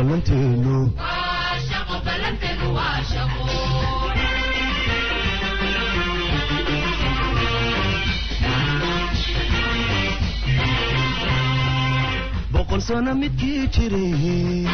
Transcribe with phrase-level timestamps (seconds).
[0.00, 0.76] ballanteenu
[12.52, 14.66] boqol sano midkii jiray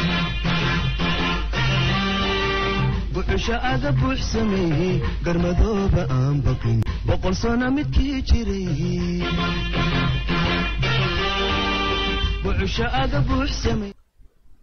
[3.15, 8.67] buxusha aga buux sameeyey garmadooba aan baqin boqol sano midkii jiray
[12.45, 13.96] buxusha aga buux sameeyey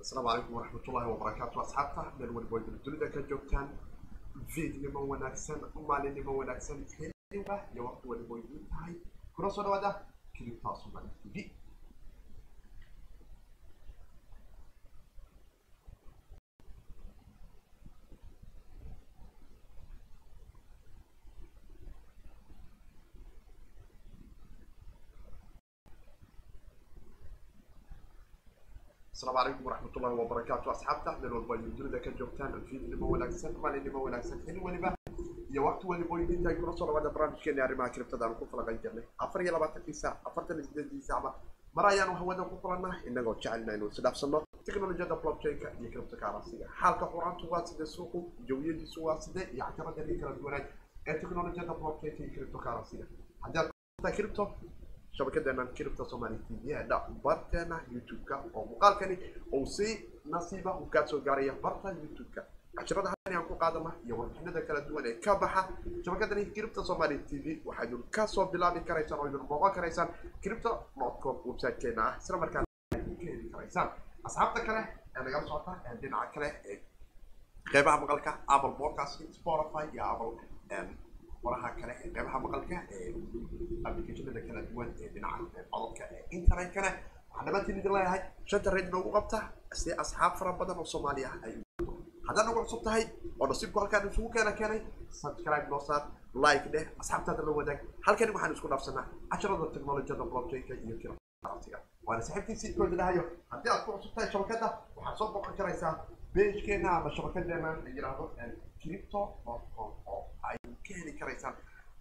[0.04, 2.02] asalaamu calaykum waraxmatullaahi wabarakaatu asxaabta
[2.36, 3.68] walba way dunida ka joogtaan
[4.54, 8.94] fiidnimo wanaagsan maalinimo wanaagsan xilliga iyo waqti waliba idin tahay
[9.36, 9.92] kuna soo dhawaada.
[10.38, 11.10] Kilibtaa somali
[29.14, 34.60] asalaamu calaykum waraxmatullaahi wabarakaatu asxaabta walba ay dunida ka joogtaan fiidnimo wanaagsan maalinimo wanaagsan xili
[34.66, 34.90] waliba
[35.52, 38.78] iyo waqti waliba way idin tahay kuna soo dhawaada barnaamijkeeni arrimaha kiribtada aan ku falaqan
[38.84, 41.30] jirnay afar iyo labaatankii saac afartan iyo sideedii saacba
[41.76, 46.18] mar ayaanu hawada ku kulannaa inagoo jecelna inuu isdhaafsano teknolojiyada blockchainka iyo kiribta
[46.80, 50.64] xaalka quraantu waa side suuqu jawiyadiisu waa side iyo cajaradani kala duwanaay
[51.08, 53.06] ee teknolojiyada blockchainka iyo kiribto kaarasiga
[53.44, 54.44] haddii aad kutaa kiribto
[55.18, 59.16] shabakadeenan kiribta somali t v ee dha barteena youtube-ka oo muuqaalkani
[59.58, 59.88] uu si
[60.34, 62.42] nasiiba uu kaa soo gaaraya barta youtube-ka
[62.78, 65.62] casharada halkani aan ku qaadana iyo warbixinada kala duwan ee ka baxa
[66.06, 67.46] shabakadani kiribta somali t v?
[67.68, 70.10] Waxaad ka soo bilaabi karaysaan oo idin booqan karaysaan
[70.42, 70.70] kiribta
[71.00, 72.98] dotcom website-keena ah isla markaana ka
[73.30, 73.90] heli karaysaan
[74.28, 74.82] asxaabta kale
[75.16, 76.78] ee nagala socota ee dhinaca kale ee
[77.74, 80.32] qeybaha maqalka apple podcast spotify iyo apple
[81.46, 83.08] waraha kale ee qeybaha maqalka ee
[83.88, 86.90] applicationada kala duwan ee dhinaca codadka ee internetkana
[87.30, 89.38] waxaan dhammaantiin idin leeyahay shanta reed noogu qabta
[89.82, 91.54] si asxaab fara badan oo soomaali ah ay
[92.28, 93.04] haddaad nagu cusub tahay
[93.42, 94.80] oo nasiibku halkaan isugu keena keenay
[95.22, 96.02] subscribe noo saar
[96.46, 102.22] like dheh asxaabtaada la wadaag halkani waxaan isku dhaafsanaa casharada teknolojiyada blockchainka iyo kirasiga waana
[102.28, 103.24] saaxiibtiisii koodinahayo
[103.54, 104.68] haddii aad ku cusub tahay shabakadda
[104.98, 105.94] waxaad soo booqan karaysaa
[106.36, 108.26] pagekeena ama shabakadeena la yidhaahdo
[108.84, 109.22] cripto
[109.52, 111.56] oo ay ka heli karaysaan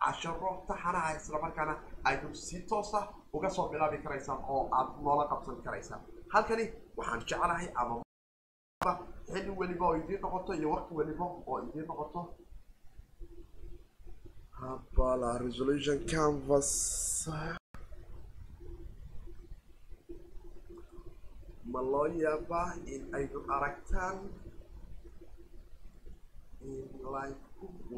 [0.05, 1.75] casharo taxanaha islamarkaana
[2.09, 3.01] aydu si toosa
[3.37, 6.01] uga soo bilaabi karaysaan oo aad noola qabsan karaysaan
[6.35, 6.65] halkani
[6.99, 7.95] waxaan jeclahay ama
[9.33, 12.21] xilli weliba oo idiin noqoto iyo waqti weliba oo idiin noqoto.
[14.61, 16.71] Habala resolution canvas.
[21.73, 24.17] Ma loo yaabaa in aydu aragtaan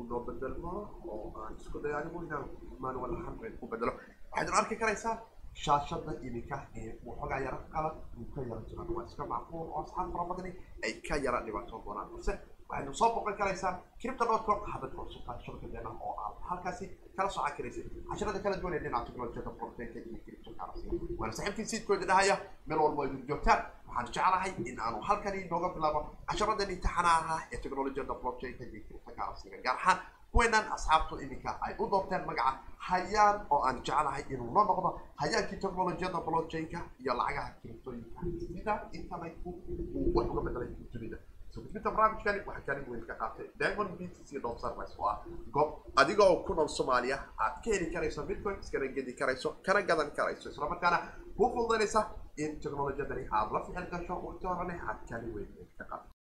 [0.09, 0.73] noo bedelmo
[1.09, 2.45] oo aan isku dayo anigu inaan
[2.85, 3.93] manual hundred ku bedelo
[4.33, 5.17] waxaydun arki karaysaa
[5.65, 10.09] shaashada iminka ee waxoogaa yara qalad uu ka yara jiraan waa iska macquul oo asxaab
[10.13, 10.51] fara badani
[10.85, 12.33] ay ka yara dhibaatoon doonaan balse
[12.69, 16.85] waxaynu soo boqon karaysaa cripto dot com habad cusubtaa shabakadeena oo aad halkaasi
[17.17, 20.87] kala socon karaysay casharada kala duwan ee dhinaca teknolojiyada blockchainka iyo cripto currency
[21.21, 22.37] waana saaxiibkii siidkooda dhahaya
[22.67, 23.61] meel walba ay joogtaan
[23.97, 28.99] waxaan jeclahay in aanu halkani nooga bilaabo casharadani taxanaha ahaa ee teknolojiyada blockchainka iyo cripto
[29.17, 29.99] currencyga gaar ahaan
[30.33, 32.53] kuweenan asxaabtu iminka ay u doorteen magaca
[32.89, 34.91] hayaan oo aan jeclahay inuu noo noqdo
[35.23, 39.51] hayaankii teknolojiyada blockchainka iyo lacagaha criptooyinka sida internetku
[39.95, 41.19] uu wax uga bedelay dunida
[41.55, 45.17] sugudbinta barnaamijkani waxaa kaalin weyn ka qaatay diamond btc dot service oo ah
[45.57, 45.71] goob
[46.03, 47.19] adiga oo ku nool soomaaliya.
[47.45, 50.99] Aad ka heli karayso bitcoin iskana gedi karayso kana gadan karayso islamarkaana
[51.37, 52.01] kuu fududaynaysa
[52.43, 56.11] in teknolojiyadani aad la ficil gasho waqti horene aad kaalin weyn ka qaadato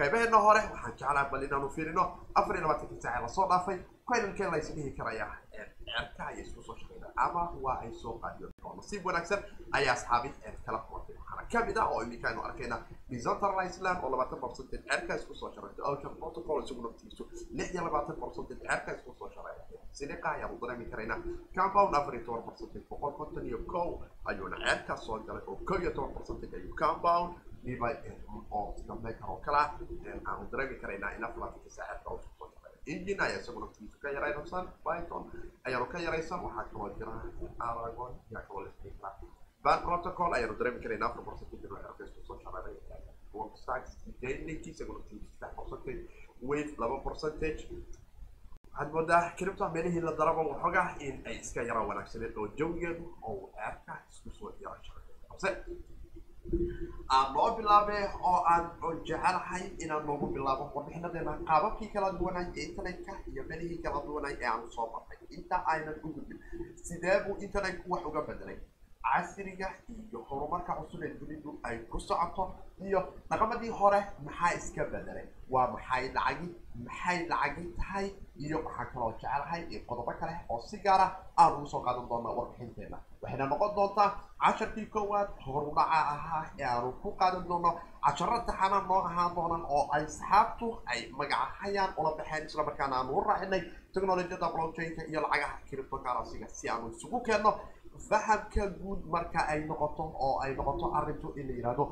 [0.00, 2.04] qaybaheena hore waxaan jeclaa bal inaanu fiirino
[2.40, 3.78] afar iyo labaatankii saace la soo dhaafay
[4.10, 8.74] koynankee la isdhihi karaya ceerka ayay isku soo shaqeyda ama waa ay soo qaadiyeen oo
[8.78, 9.40] nasiib wanaagsan
[9.78, 11.11] ayaa asxaabi ceer kala waxaana
[11.52, 12.76] ka mid ah oo iminka aynu arkayna
[13.10, 17.24] decentralized island oo labaatan percentage ceerka isku soo shareeyay alkan protocol isagu naftiisu
[17.58, 21.18] lix iyo labaatan percentage ceerka isku soo shareeyay siliqa ayaanu dareemi karaynaa
[21.58, 23.88] compound afar iyo toban percentage boqol konton iyo kow
[24.30, 27.28] ayuuna ceerka soo galay oo kow iyo toban percentage ayuu compound
[27.64, 27.94] dhibay
[28.58, 29.70] oo sida meekar oo kale ah
[30.30, 32.60] aanu dareemi karaynaa in afar labaatankii saaceedka uu soo shareeyay
[32.92, 35.24] engine ayaa isagu naftiisu ka yaraysan python
[35.66, 37.12] ayaanu ka yaraysan waxaa kaloo jira
[37.68, 42.38] aragon ayaa kaloo lasdhihi karaa protocol ayaanu dareemi karaynaa afar percentage inuu ceerka isku soo
[42.44, 42.76] shareeyay
[44.22, 46.02] daynki isagu naftiisu saddex percentage
[46.50, 47.62] wave laba percentage.
[48.72, 53.50] Waxaad moodaa cripto meelihii la daraba waxoogaa in ay iska yara wanaagsaneed oo jawigeedu oo
[53.56, 55.50] ceerka isku soo yara shareeyo balse
[57.16, 57.98] aan noo bilaabe
[58.30, 58.64] oo aan
[59.08, 64.46] jecelahay inaan noogu bilaabo warbixinadeena qaababkii kala duwanay ee internetka iyo melihii kala duwanay ee
[64.52, 66.38] aanu soo marnay inta aynan u gudbin
[66.88, 68.58] sidee buu internetku wax uga bedelay
[69.12, 72.44] casriga iyo horumarka cusub ee dunidu ay ku socoto
[72.86, 73.00] iyo
[73.30, 75.26] dhaqamadii hore maxaa iska bedelay?
[75.52, 76.48] Waa maxay lacagi
[76.86, 78.06] maxay lacagi tahay?
[78.44, 81.06] Iyo waxaan kaloo jecelahay iyo qodobo kale oo si gaara
[81.40, 82.98] aan ugu soo qaadan doonaa warbixinteena.
[83.22, 84.08] Waxayna noqon doontaa
[84.42, 87.70] casharkii koowaad horudhaca ahaa ee aanu ku qaadan doono
[88.04, 93.20] casharo taxana noo ahaan doonaan oo ay saxaabtu ay magacahayaan ula baxeen islamarkaana aanu u
[93.28, 93.62] raacinay
[93.94, 97.50] technolojiyada blockchainka iyo lacagaha cryptocurrencyga si aanu isugu keenno
[98.08, 101.84] fahamka guud marka ay noqoto oo ay noqoto arrintu in la yidhahdo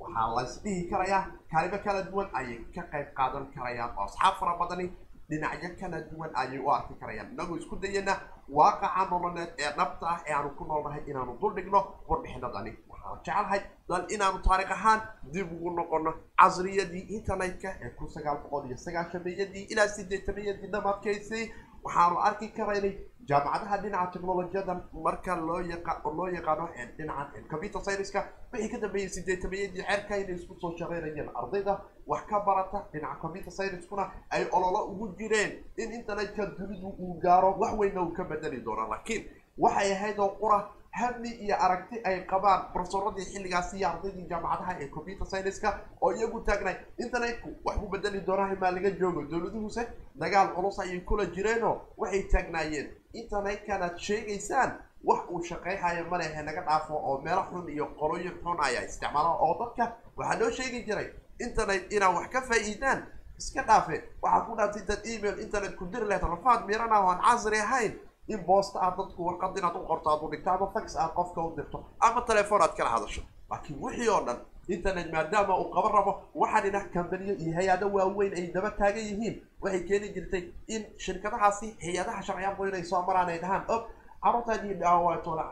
[0.00, 1.22] waxaa laysdhihi karayaa
[1.52, 4.86] kaalimo kala duwan ayay ka qayb qaadan karayaan oo asxaab fara badani
[5.30, 7.32] dhinacyo kala duwan ayay u arki karayaan.
[7.32, 8.14] Inagoo isku dayana
[8.48, 13.60] waaqaca nololeed ee dhabta ah ee aanu ku noolnahay inaanu dul dhigno warbixinadani waxaan jecelahay
[13.88, 15.00] dal inaanu taariikh ahaan
[15.32, 21.44] dib ugu noqono casriyadii internetka ee kun sagaal boqol iyo sagaashameeyadii ilaa sideetameeyadii dhamaadkaysay
[21.84, 22.92] waxaanu arki karaynay
[23.28, 28.20] jaamacadaha dhinaca technolojiyadan marka loo yaqa loo yaqaano dhinaca computer scienceska
[28.52, 31.28] wixii ka dambeeyey sideetameeyadii ceerka inay isku soo shaqeynayeen?
[31.34, 31.74] Ardayda
[32.06, 37.54] wax ka barata dhinaca computer science-kuna ay ololo ugu jireen in internetka dunidu uu gaaro
[37.60, 38.88] wax weyna uu ka bedeli doono.
[38.88, 39.22] Laakiin
[39.58, 40.58] waxay ahayd oo qura
[40.92, 46.40] hami iyo aragti ay qabaan profesoradii xilligaasi iyo ardaydii jaamacadaha ee computer scienceska oo iyagu
[46.40, 49.22] taagnay internetku wax ku bedeli doonaa maa laga joogo.
[49.30, 49.82] Dowladuhuse
[50.20, 52.88] dagaal culus ayay kula jireenoo waxay taagnaayeen.
[53.12, 54.70] Internetkanaad sheegaysaan
[55.04, 59.54] wax uu shaqeyhayo malehe naga dhaafo oo meelo xun iyo qoloyin xun ayaa isticmaala oo
[59.60, 59.84] dadka
[60.16, 61.08] waxaa loo sheegi jiray
[61.38, 63.00] internet inaad wax ka faa'iidaan
[63.38, 63.96] iska dhaafe.
[64.22, 67.92] Waxaad ku dhaaftay dad email internet ku diri lahayd rafaad miirana oo aan casri ahayn
[68.28, 71.40] in boosta aad dadku warqad inaad u qorto aad u dhigto ama fax aad qofka
[71.42, 73.22] u dirto ama telefoon aad kala hadasho.
[73.50, 74.38] Laakiin wixii oo dhan
[74.68, 79.34] internet maadaama uu qaban rabo waxaan inah kambaniyo iyo hay'ado waaweyn ay daba taagan yihiin.
[79.62, 83.82] Waxay keeni jirtay in shirkadahaasi hay'adaha sharciyaanku inay soo maraan ay dhahaan og
[84.22, 85.44] carruurtaadii dhaawatola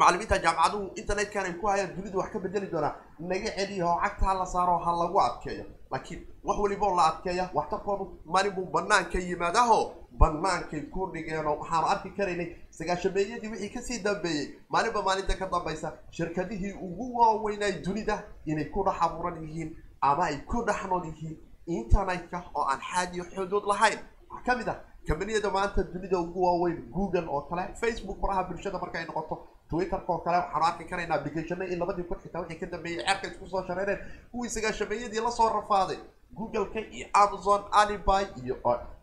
[0.00, 4.24] macallimiinta jaamacaduhu internetkan ay ku hayaan dunidu wax ka bedeli doonaa naga celiya oo cagta
[4.26, 5.64] ha la saaro ha lagu adkeeyo.
[5.90, 9.78] Laakiin wax waliboo la adkeeya waxtarkoodu maalin buu banaanka yimaadaho
[10.18, 15.46] banaankay ku dhigeen oo waxaanu arki karaynay sagaashameeyadii wixii ka sii dambeeyey maalinba maalinta ka
[15.46, 21.04] dambaysa shirkadihii ugu waaweynay dunida inay ku dhex abuuran yihiin ama ay ku dhex nool
[21.06, 21.36] yihiin
[21.66, 23.98] internetka oo aan xaadiyo xuduud lahayn.
[24.30, 24.78] Waxaa ka mid ah
[25.08, 29.36] kambaniyada maanta dunida ugu waaweyn google oo kale facebook faraha bulshada markay noqoto
[29.70, 33.26] twitterka oo kale waxaanu arki karaynaa applicationo in labadii kun xitaa wixii ka dambeeyey ceerka
[33.28, 33.98] isku soo shareereen
[34.32, 35.98] kuwii sagaashameeyadii la soo rafaaday
[36.34, 38.56] google-ka iyo amazon aliby iyo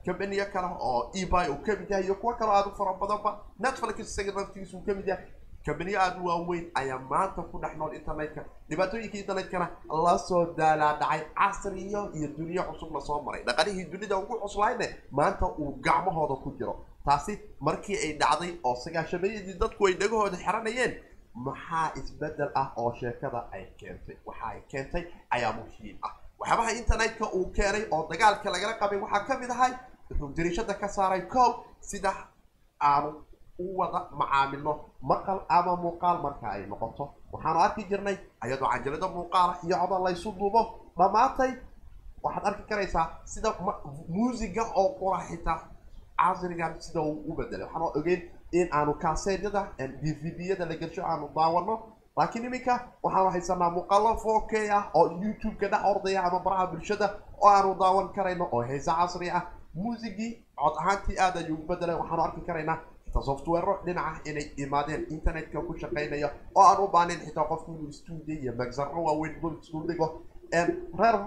[0.06, 3.40] kambaniyo kale oo eby uu ka mid yahay iyo kuwo kaloo aada u fara badanba
[3.60, 5.26] netflix isaga naftigiisa uu ka mid yahay.
[5.66, 8.44] Kambaniyo aada u waaweyn ayaa maanta ku dhex nool internetka.
[8.70, 9.70] Dhibaatooyinka internetkana
[10.06, 13.44] la soo daalaa dhacay casriyo iyo duniyo cusub la soo maray.
[13.44, 16.86] Dhaqanihii dunida ugu cuslayne maanta uu gacmahooda ku jiro.
[17.06, 20.94] Taasi markii ay dhacday oo sagaashameeyadii dadku ay dhagahooda xiranayeen
[21.36, 24.18] maxaa isbeddel ah oo sheekada ay keentay?
[24.26, 26.12] Waxa ay keentay ayaa muhiim ah
[26.44, 29.72] waxyaabaha internetka uu keenay oo dagaalka lagala qabay waxaa ka mid ahay
[30.10, 31.50] wuxuu dariishada ka saaray kow
[31.80, 32.12] sida
[32.82, 33.10] aanu
[33.60, 37.06] u wada macaamilno maqal ama muuqaal marka ay noqoto.
[37.34, 40.62] Waxaanu arki jirnay ayadoo canjalada muuqaala iyo coda laysu duubo
[40.98, 41.52] dhammaatay
[42.24, 43.50] waxaad arki karaysaa sida
[44.10, 45.60] muusiga oo qura xitaa
[46.20, 49.62] casrigan sida uu u bedelay waxaan ogeyn in aanu kaaseedyada
[50.02, 51.76] d v d-yada la gelsho aanu daawano
[52.18, 52.74] laakiin iminka
[53.04, 54.16] waxaanu haysanaa muuqaalo
[54.50, 57.08] k ah oo youtube-ka dhex ordaya ama baraha bulshada
[57.42, 59.44] oo aanu daawan karayno oo heese casri ah.
[59.76, 65.62] Muusigii cod ahaantii aad ayuu u waxaanu arki karaynaa xitaa softwero dhinaca inay imaadeen internetka
[65.68, 69.84] ku shaqaynaya oo aan u baanin xitaa qofku inuu stuudio iyo magzaro waaweyn dul isku
[69.88, 70.08] dhigo.
[71.00, 71.18] Reer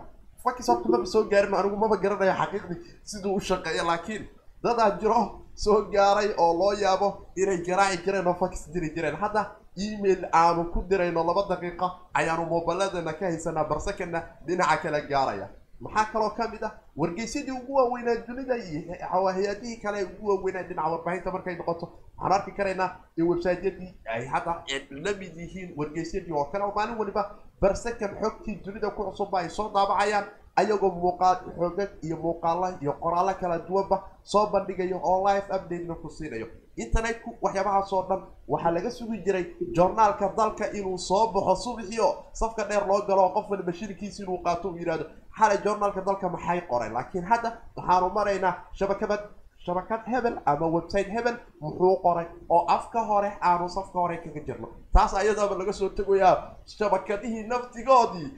[0.45, 4.29] fakis horta maba soo gaarin anigu maba garanayo xaqiiqdii siduu u shaqeeyo laakiin
[4.63, 5.21] dadaa jiro
[5.55, 9.17] soo gaaray oo loo yaabo inay garaaci jireen oo fakis diri jireen.
[9.17, 9.41] Hadda
[9.77, 15.49] email aanu ku dirayno laba daqiiqa ayaanu moobiladana ka haysanaa barsakana dhinaca kala gaaraya.
[15.81, 16.73] Maxaa kaloo ka mid ah?
[16.97, 18.97] Wargeysyadii ugu waaweynaa dunida iyo
[19.35, 21.87] hay'adihii kale ugu waaweynaa dhinaca warbaahinta markay noqoto.
[22.17, 26.97] Waxaanu arki karaynaa in websiteyadii ay hadda la mid yihiin wargeysyadii oo kale oo maalin
[26.99, 27.23] waliba
[27.61, 30.25] barsakan xogtii dunida ku cusubba ay soo daabacayaan
[30.57, 36.09] ayagoo muuqaal xoogag iyo muuqaalo iyo qoraallo kala duwanba soo bandhigayo oo live updatena ku
[36.11, 36.47] siinayo
[36.85, 38.21] internetku waxyaabahaas oo dhan
[38.53, 39.45] waxaa laga sugi jiray
[39.77, 44.69] joornaalka dalka inuu soo baxo subixiio safka dheer loo galo qof waliba shirkiisi inuu qaato
[44.69, 45.05] uu yidhahdo
[45.39, 46.93] xalay joornaalka dalka maxay qoreen?
[46.93, 49.21] Laakiin hadda waxaanu maraynaa shabakabad
[49.67, 54.69] shabakad hebel ama website hebel muxuu qoray oo afka hore aanu safka hore kaga jirno.
[54.93, 56.35] Taas ayadaaba laga soo tegayaa
[56.79, 58.29] shabakadihii naftigoodii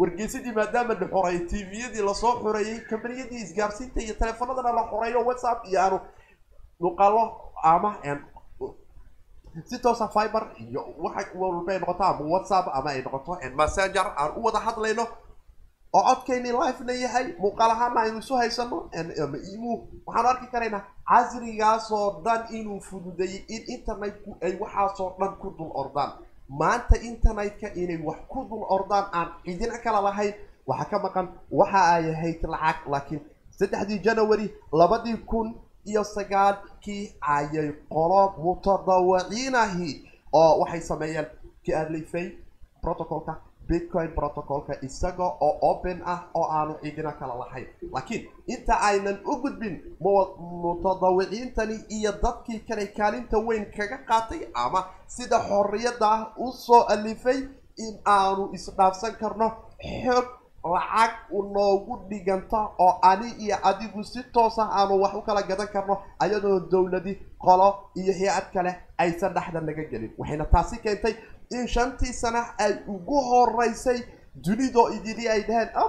[0.00, 5.60] wargeysadii maadaama la xoreeyay tviyadii la soo xoreeyey kambaniyadii isgaarsiinta iyo teleefanadana la xoreeyo whatsapp
[5.70, 5.98] iyo aanu
[6.80, 7.22] muuqaalo
[7.72, 7.90] ama
[9.68, 11.20] si toosa fiber iyo waxa
[11.70, 15.04] ay noqoto ama whatsapp ama ay noqoto messenger aan u wada hadlayno
[15.94, 18.78] oo codkayni live-na yahay muuqaal ahaana aynu isu haysano
[19.54, 19.70] imu
[20.06, 26.10] waxaanu arki karaynaa casrigaasoo dhan inuu fududeeyey in internetku ay waxaasoo dhan ku dul ordaan.
[26.48, 30.34] Maanta internetka inay wax ku dul ordaan aan cidina kala lahayn
[30.66, 33.20] waxaa ka maqan waxa ay ahayd lacag laakiin
[33.58, 35.54] saddexdii january labadii kun
[35.90, 39.90] iyo sagaalkii ayay qolo mutadawaciinahi
[40.32, 41.26] oo waxay sameeyeen
[41.64, 42.26] ki adlifay
[42.82, 43.34] protocolka
[43.68, 47.66] bitcoin protocolka isaga oo open ah oo aanu cidina kala lahayn.
[47.92, 49.74] Laakiin inta aynan u gudbin
[50.64, 57.38] mutadawiciintani iyo dadkii kale kaalinta weyn kaga qaatay ama sida xorriyadda u soo alifay
[57.76, 59.48] in aanu isdhaafsan karno
[60.02, 60.26] xoog
[60.64, 61.12] lacag
[61.54, 65.98] noogu dhiganta oo ani iyo adigu si toos ah aanu wax u kala gadan karno
[66.18, 70.12] ayadoo dowladi qolo iyo hay'ad kale aysan dhexda naga gelin.
[70.18, 71.14] Waxayna taasi keentay
[71.50, 74.00] in shantii sana ay ugu horeysay
[74.44, 75.68] dunidoo idili ay dhaheen.
[75.74, 75.84] A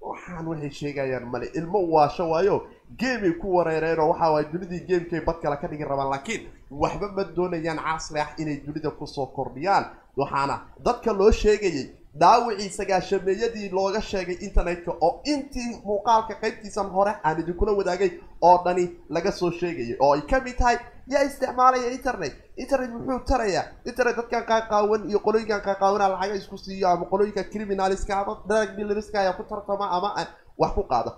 [0.00, 2.66] waxaan waxay sheegayaan male ilmo waasho waayo
[2.98, 7.24] geemay ku wareereenoo waxa waay dunidii geemkay bad kale ka dhigi rabaan laakiin waxba ma
[7.24, 9.84] doonayaan casri ah inay dunida ku soo kordhiyaan.
[10.16, 11.86] Waxaana dadka loo sheegayay
[12.20, 18.10] dhaawicii sagaashameeyadii looga sheegay internetka oo intii muuqaalka qaybtiisan hore aan idinkula wadaagay
[18.48, 20.76] oo dhani laga soo sheegayay oo ay ka mid tahay
[21.08, 22.32] yaa isticmaalaya internet.
[22.56, 23.64] Internet muxuu tarayaa?
[23.84, 29.20] Internet dadkan qaaqaawan iyo qolooyinkan qaaqaawana lacaga isku siiyo ama qolooyinka criminaliska ama drug dealerska
[29.20, 30.26] ayaa ku tartama ama
[30.58, 31.12] wax ku qaada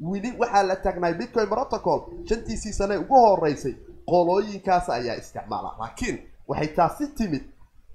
[0.00, 3.74] weli waxaa la taagnaay bitcoin protocol shantiisii sane ugu horeysay
[4.10, 6.18] qolooyinkaas ayaa isticmaala laakiin
[6.48, 7.42] waxay taasi timid.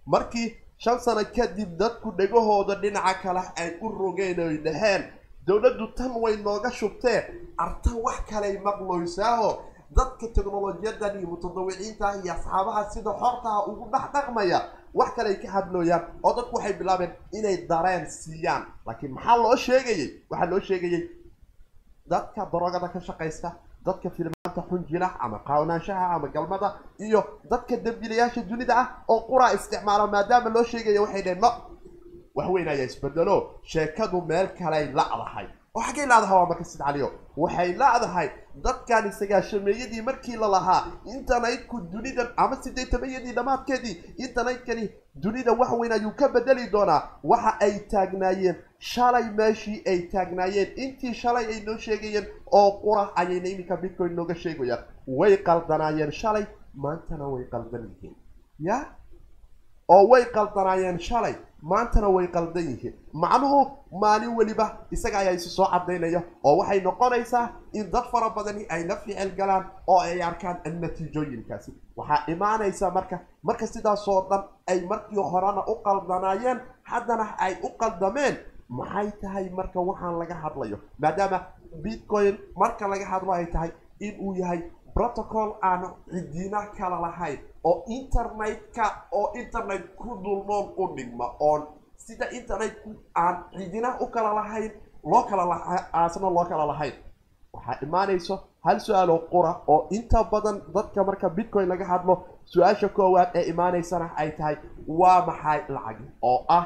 [0.06, 0.48] Markii
[0.84, 5.02] shan sano kadib dadku dhegahooda dhinaca kale ay u rogeen oy dhaheen
[5.48, 7.20] dowladdu tan way nooga shubtee
[7.58, 9.50] artan wax kaley maqloysaaho
[9.98, 14.60] dadka teknolojiyadan iyo mutadawiciinta iyo asxaabaha sida xortaha ugu dhex dhaqmaya
[15.00, 18.64] wax kaley ka hadlooyaan oo dadku waxay bilaabeen inay dareen siiyaan.
[18.86, 21.04] Laakiin maxaa loo sheegayay waxaa loo sheegayay
[22.12, 23.50] dadka darogada ka shaqaysta
[23.86, 26.68] dadka filmaanta xunjila ama qaawanaanshaha ama galmada
[27.06, 27.22] iyo
[27.52, 31.52] dadka dambiilayaasha dunida ah oo quraa isticmaala maadaama loo sheegaya waxay dhaheen no
[32.36, 33.36] wax weyn ayaa isbedelo.
[33.72, 35.48] Sheekadu meel kaley la'dahay.
[35.76, 37.10] Oo xaggay laadahay waa marka sid caliyo
[37.44, 40.84] waxay la'dahay dadkani sagaashameeyadii markii la lahaa
[41.16, 44.90] internetku dunidan ama sideetamayadii dhammaadkeedii internetkani
[45.24, 47.02] dunida wax weyn ayuu ka bedeli doonaa.
[47.24, 53.50] Waxa ay taagnaayeen shalay meeshii ay taagnaayeen intii shalay ay noo sheegayeen oo qura ayayna
[53.50, 54.84] iminka bitcoin nooga sheegayaan.
[55.08, 58.16] Way qaldanaayeen shalay maantana way qaldan yihiin
[58.60, 58.78] ya?
[59.90, 62.94] Oo way qaldanaayeen shalay maantana way qaldan yihiin.
[63.14, 63.60] Macnuhu
[64.02, 68.84] maalin weliba isaga ayaa isu soo cadaynaya oo waxay noqonaysaa in dad fara badani ay
[68.88, 75.24] la ficil galaan oo ay arkaan natiijooyinkaasi waxaa imaanaysa marka marka sidaasoo dhan ay markii
[75.32, 78.38] horena u qaldanaayeen haddana ay u qaldameen
[78.70, 80.78] maxay tahay marka waxaan laga hadlayo?
[81.00, 81.40] Maadaama
[81.84, 84.62] bitcoin marka laga hadlo ay tahay in uu yahay
[84.94, 91.62] protocol aan cidina kala lahayn oo internetka oo internet ku dulnoon u dhigma oon
[92.06, 92.90] sida internetku
[93.24, 94.72] aan cidina u kala lahayn
[95.12, 95.44] loo kala
[95.94, 96.94] aasna loo kala lahayn.
[97.54, 102.14] Waxaa imaanayso hal su'aal oo qura oo inta badan dadka marka bitcoin laga hadlo
[102.54, 104.56] su'aasha koowaad ee imaanaysana ay tahay
[105.00, 106.64] waa maxay lacagi oo ah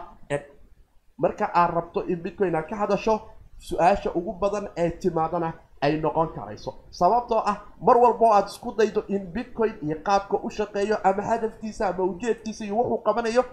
[1.18, 3.16] marka aad rabto in bitcoin aad ka hadasho
[3.68, 5.50] su'aasha ugu badan ee timaadana
[5.86, 10.50] ay noqon karayso sababtoo ah mar walboo aada isku daydo in bitcoin iyo qaabka u
[10.58, 13.44] shaqeeyo ama hadafkiisa ama ujeedkiisa iyo wuxuu qabanayo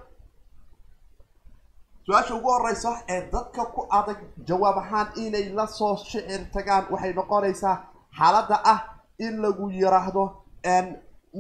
[2.06, 7.12] su'aasha ugu horeysa ee dadka ku adag jawaab ahaan inay la soo shicir tagaan waxay
[7.18, 7.76] noqonaysaa
[8.18, 8.78] xaaladda ah
[9.18, 10.24] in lagu yiraahdo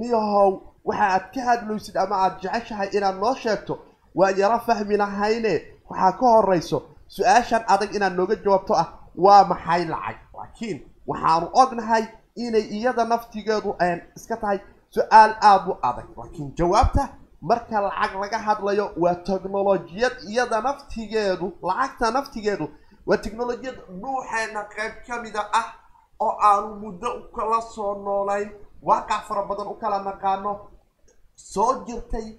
[0.00, 0.50] niyahow
[0.84, 3.74] waxa aad ka hadlaysid ama aada jeceshahay inaad noo sheegto?
[4.14, 5.54] Waan yaro fahmi lahayne
[5.90, 6.78] waxaa ka horeyso
[7.16, 8.88] su'aashan adag inaad nooga jawaabto ah
[9.24, 12.04] waa maxay lacag laakiin waxaanu ognahay
[12.36, 13.76] inay iyada naftigeedu
[14.16, 14.58] iska tahay
[14.90, 16.06] su'aal aada u adag.
[16.16, 17.08] Laakiin jawaabta
[17.40, 22.68] marka lacag laga hadlayo waa technolojiyad iyada naftigeedu lacagta naftigeedu
[23.06, 25.68] waa technolojiyad dhuuxeena qayb ka mida ah
[26.20, 28.50] oo aanu muddo u kala soo noolayn.
[28.82, 30.52] Waaqac fara badan u kala naqaano.
[31.34, 32.38] Soo jirtay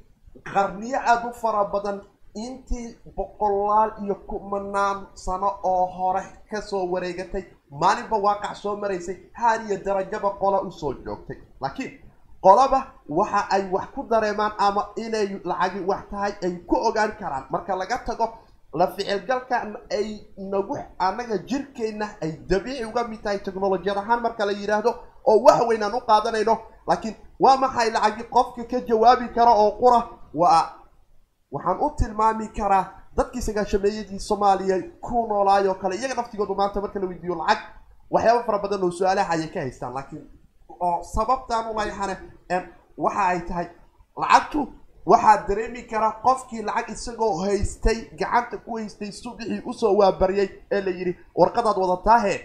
[0.54, 2.02] qarniyo aada u fara badan
[2.36, 7.44] intii boqolaal iyo kumanaan sano oo hore ka soo wareegatay
[7.82, 11.38] maalinba waaqac soo maraysay haar iyo darajaba qola u soo joogtay.
[11.62, 11.92] Laakiin
[12.42, 17.46] qolaba waxa ay wax ku dareemaan ama inay lacagi wax tahay ay ku ogaan karaan.
[17.50, 18.28] Marka laga tago
[18.74, 19.58] la ficilgalka
[19.92, 24.92] ay nagu annaga jirkeenna ay dabiici uga mid tahay technolojiyad ahaan marka la yidhaahdo
[25.26, 26.58] oo wax weyn aan u qaadanayno.
[26.88, 30.00] Laakiin waa maxay lacagi qofka ka jawaabi kara oo qura?
[30.34, 30.64] Waa
[31.52, 32.86] waxaan u tilmaami karaa
[33.18, 37.60] dadkii sagaashameeyadii soomaaliya ku noolaayoo kale iyaga naftigoodu maanta marka la weydiiyo lacag
[38.12, 40.24] waxyaaba fara badan oo su'aalaha ayay ka haystaan laakiin
[40.80, 42.16] oo sababtaan u layxane
[42.98, 43.68] waxa ay tahay
[44.22, 44.68] lacagtu
[45.06, 50.82] waxaa dareemi kara qofkii lacag isagoo haystay gacanta ku haystay subixii u soo waabaryay ee
[50.82, 52.36] la yidhi warqadaad wadataahe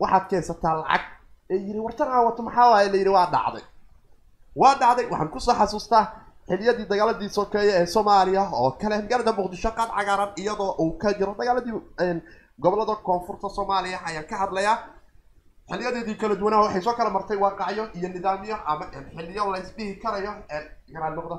[0.00, 1.02] waxaad keensataa lacag?
[1.50, 2.88] Ee yidhi wartan aa wato maxaa waaye?
[2.88, 3.62] La yidhi waa dhacday.
[4.56, 6.04] Waa dhacday waxaan ku soo xasuustaa
[6.48, 11.34] xiliyadii dagaaladii sokeeye ee soomaaliya oo kale magaalada muqdisho qaad cagaaran iyadoo uu ka jiro
[11.40, 11.74] dagaaladii
[12.62, 14.76] gobollada koonfurta soomaaliya ayaan ka hadlayaa
[15.70, 18.84] xiliyadeedii kala duwanaa waxay soo kala martay waaqacyo iyo nidaamyo ama
[19.16, 20.32] xiliyo laysdhihi karayo
[21.16, 21.36] noqda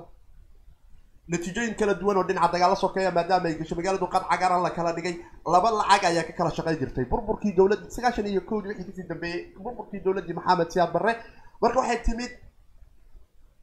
[1.31, 4.91] natiijooyin kala duwan oo dhinaca dagaalo sokeeya maadaama ay gasho magaaladu qad cagaaran la kala
[4.98, 5.15] dhigay
[5.53, 9.07] laba lacag ayaa ka kala shaqayn jirtay burburkii dowladda sagaashan iyo kowdii wixii ka sii
[9.12, 11.13] dambeeyey burburkii dowladdii maxamed siyaad barre
[11.62, 12.31] marka waxay timid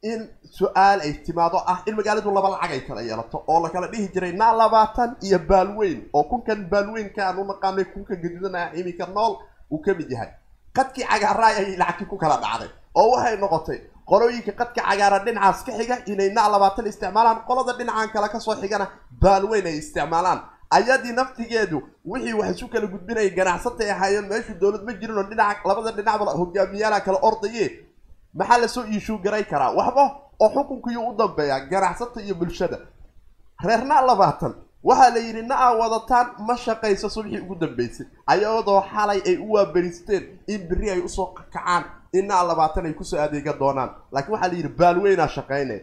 [0.03, 3.87] in su'aal ay timaado ah in magaaladu laba lacag ay kala yeelato oo la kala
[3.87, 9.05] dhihi jiray naa labaatan iyo baalweyn oo kunkan baalweynka aan u naqaanay kunka gaduudanaa iminka
[9.05, 9.33] nool
[9.71, 10.29] uu ka mid yahay.
[10.75, 13.79] Qadkii cagaaraay ayay lacagtii ku kala dhacday oo waxay noqotay
[14.09, 18.55] qolooyinka qadka cagaaran dhinacaas ka xiga inay na labaatan isticmaalaan qolada dhinacan kale ka soo
[18.61, 18.87] xigana
[19.21, 20.39] baalweyn ay isticmaalaan.
[20.71, 25.61] Ayadii naftigeedu wixii wax isu kala gudbinayay ganacsatay ahaayeen meeshu dowlad ma jirin oo dhinaca
[25.67, 27.65] labada dhinacba hogaamiyaala kala ordaye
[28.33, 29.71] maxaa la soo iishuu garay karaa?
[29.77, 30.03] Waxba
[30.39, 32.77] oo xukunkiiyo u dambeeya ganacsata iyo bulshada.
[33.63, 38.05] Reerna labaatan waxaa la yidhi na aa wadataan ma shaqayso subxii ugu dambeysay.
[38.27, 41.83] Ayadoo xalay ay u waaberisteen in berri ay u soo kacaan
[42.13, 43.89] in na labaatan ay ku soo adeega doonaan.
[44.11, 45.77] Laakiin waxaa la yidhi baalweynaa shaqayne.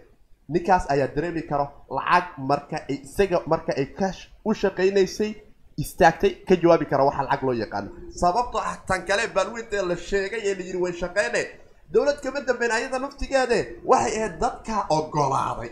[0.48, 4.10] Ninkaas ayaa dareemi karo lacag marka ay isaga marka ay ka
[4.44, 5.34] u shaqaynaysay
[5.78, 7.90] istaagtay ka jawaabi kara waxa lacag loo yaqaano.
[8.20, 11.42] Sababtoo ah tan kale baalweynta la sheegay ee la yidhi way shaqayne
[11.92, 13.58] dowlad kama dambeyn ayada naftigeede
[13.90, 15.70] waxay ahayd dadka ogolaaday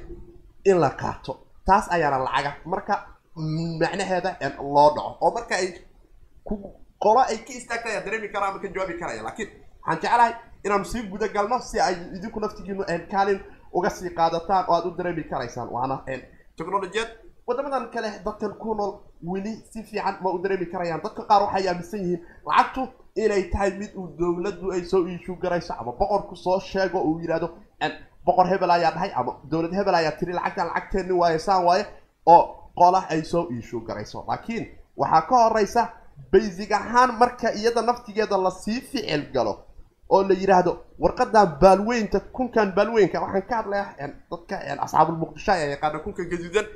[0.70, 1.32] in la qaato.
[1.66, 2.94] Taas ayaana lacaga marka
[3.80, 4.30] macnaheeda
[4.75, 5.68] loo dhaco oo marka ay
[6.46, 6.54] ku
[7.04, 9.23] qolo ay ka istaagta ayaa dareemi kara ama ka jawaabi karaya.
[9.23, 9.50] Laakiin
[9.86, 10.32] waxaan jeclahay
[10.64, 13.41] inaanu sii guda galno si ay idinku naftigiinu kaalin
[13.76, 15.69] uga sii qaadataan oo aad u dareemi karaysaan.
[15.75, 15.97] Waana
[16.56, 17.10] technolojiyad
[17.47, 21.00] wadamadan kale dadkan ku nool weli si fiican ma u dareemi karayaan.
[21.04, 22.82] Dadka qaar waxay aaminsan yihiin lacagtu
[23.17, 27.49] inay tahay mid uu dowladdu ay soo iishuu garayso ama boqorku soo sheego uu yidhahdo
[28.26, 31.85] boqor hebel ayaa dhahay ama dowlad hebel ayaa tiri lacagtan lacagteenni waaye saan waaye
[32.26, 32.43] oo
[32.79, 34.65] qola ay soo iishuu garayso laakiin
[34.97, 35.83] waxaa ka horeysa
[36.33, 39.55] baysig ahaan marka iyada naftigeeda la sii ficil galo
[40.11, 46.23] oo la yidhaahdo warqadan baalweynta kunkan baalweynka waxaan ka hadlayaa dadka asxaabulmuqdisho ayaa yaqaana kunka
[46.25, 46.67] gaduudan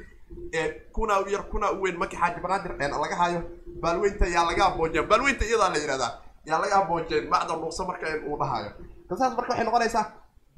[0.93, 3.41] kuna u yar kuna u weyn marka xaaji banaadir laga hayo
[3.83, 6.13] baalweynta yaa laga aboojeen baalweynta iyadaa la yidhahdaa
[6.49, 8.71] yaa laga aboojeen bacda dhuuqsa marka uu dhahayo.
[9.09, 10.05] Tasaas marka waxay noqonaysaa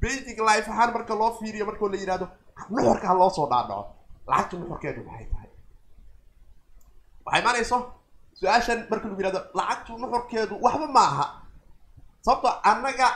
[0.01, 2.27] basic life ahaan marka loo fiiriyo markao la yidhahdo
[2.69, 3.83] nuxurka ha loo soo dhaadhaco
[4.27, 5.49] lacagta nuxurkeedu maxay tahay?
[7.25, 7.77] Waxay imaanayso
[8.39, 11.25] su'aashan marka lagu yihahdo lacagtu nuxurkeedu waxba ma aha
[12.25, 13.07] sababto annaga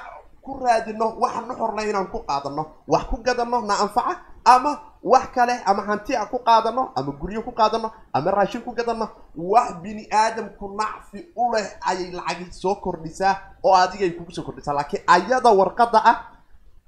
[0.43, 4.13] ku raadino wax nuxurna inaan ku qaadano wax ku gadano na anfaca
[4.53, 4.71] ama
[5.03, 9.05] wax kale ama hanti a ku qaadano ama guryo ku qaadano ama raashin ku gadano
[9.35, 13.33] wax bini aadamku nacfi u leh ayay lacagi soo kordhisaa
[13.63, 14.73] oo adigay kugu soo kordhisaa.
[14.73, 16.17] Laakiin ayada warqada ah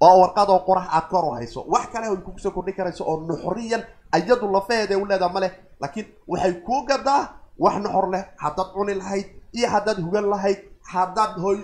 [0.01, 3.17] oo warqadoo qorax aad kor u hayso wax kale ay kugu soo kordhin karayso oo
[3.27, 5.51] nuxuriyan ayadu lafaheeda u leedaha ma leh.
[5.81, 10.59] Laakiin waxay kuu gadaa wax nuxur leh haddaad cuni lahayd iyo haddaad hugan lahayd
[10.93, 11.57] haddaad hoy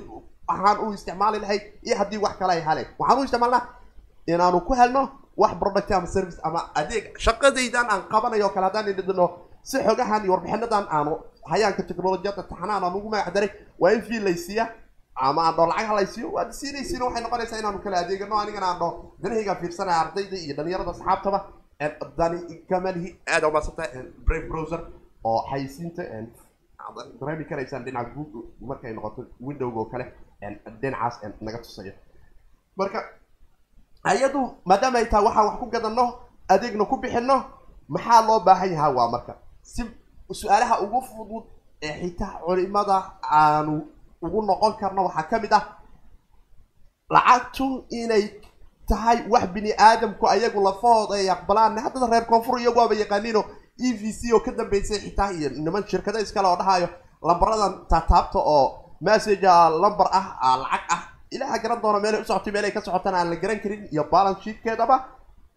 [0.48, 2.88] ahaan u isticmaali lahayd iyo haddii wax kale ay haleen.
[3.00, 3.62] Waxaan u isticmaalnaa
[4.28, 5.10] inaanu ku helno
[5.42, 9.26] wax product ama service ama adeeg shaqadaydan aan qabanayo kale haddaan idhidno
[9.70, 11.14] si xogahan iyo warbixinadan aanu
[11.52, 13.50] hayaanka technolojiyadda taxnaan aan ugu magac daray
[13.82, 14.66] waa in fii laysiiya
[15.28, 18.92] ama aan dhoo lacag halaysiiyo waad siinaysiina waxay noqonaysaa inaanu kala adeegano anigana aan dhoo
[19.22, 21.40] danahayga fiirsanaya ardayda iyo dhalinyarada asxaabtaba
[22.20, 24.82] dani kamalihi aada umaadsantahay brave browser
[25.30, 26.04] oo xayisiinta
[27.20, 30.06] dareemi karaysaan dhinaca google markay noqoto windowga oo kale
[30.82, 31.94] dhinacaas naga tusayo
[32.80, 33.00] marka
[34.10, 36.06] ayadu maadaama ay tahay waxaan wax ku gadano
[36.54, 37.38] adeegna ku bixino
[37.94, 39.34] maxaa loo baahan yahaa waa marka.
[39.72, 39.82] Si
[40.40, 41.44] su'aalaha ugu fudud
[41.82, 42.98] ee xitaa culimada
[43.40, 43.74] aanu
[44.26, 45.64] ugu noqon karno waxaa ka mid ah
[47.14, 48.24] lacagtu inay
[48.90, 53.42] tahay wax bini aadamku ayagu lafahooda ay aqbalaan haddada reer koonfur iyagu waaba yaqaaniino
[53.78, 56.88] e v c oo ka dambeysay xitaa iyo niman shirkado iskale oo dhahayo
[57.28, 62.72] lambaradan taataabta oo messagea lamber ah lacag ah ilaha garan doona meelay u socotay meelay
[62.72, 64.96] ka socotaan aan la garan karin iyo balance sheetkeedaba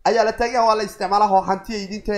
[0.08, 2.12] ayaa la taagaya waa la isticmaalaha oo hantiya idinka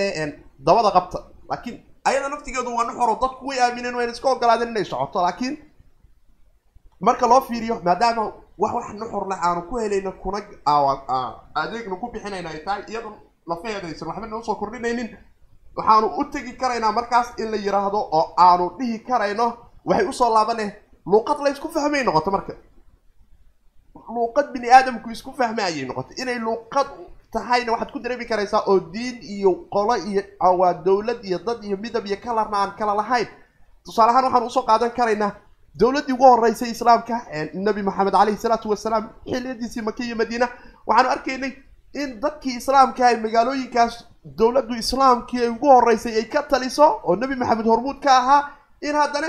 [0.67, 1.19] dabada qabta.
[1.51, 5.23] Laakiin ayada naftigeedu waa nuxoro dadku way aamineen wayna iska ogolaadeen inay socoto.
[5.23, 5.55] Laakiin
[7.01, 8.23] marka loo fiiriyo maadaama
[8.59, 10.39] wax wax nuxur leh aanu ku helayna kuna
[11.55, 13.13] adeegna ku bixinayna ay tahay iyadoo
[13.49, 15.09] lafeeda aysan waxba noo soo kordhinaynin.
[15.77, 19.47] Waxaanu u tegi karaynaa markaas in la yidhaahdo oo aanu dhihi karayno
[19.85, 20.67] waxay u soo laabane
[21.07, 22.53] luuqad la isku fahmay noqoto marka
[23.95, 26.17] luuqad bini aadamku isku fahmay ayay noqotay.
[26.23, 26.87] Inay luuqad
[27.33, 30.23] tahayna waxaad ku dareemi karaysaa oo diin iyo qolo iyo
[30.59, 33.29] waa dowlad iyo dad iyo midab iyo kalarna aan kala lahayn.
[33.85, 35.33] Tusaale ahaan waxaan u soo qaadan karaynaa
[35.81, 37.17] dowladdii ugu horeysay islaamka
[37.55, 40.49] nabi maxamed caleyhi salaatu wasalaam xiliyadiisii maka iyo madiina
[40.87, 41.53] waxaanu arkaynay
[41.95, 43.95] in dadkii islaamka ay magaalooyinkaas
[44.39, 48.51] dowladdu islaamkii ay ugu horeysay ay ka taliso oo nebi maxamed hormuud ka ahaa
[48.83, 49.29] in haddana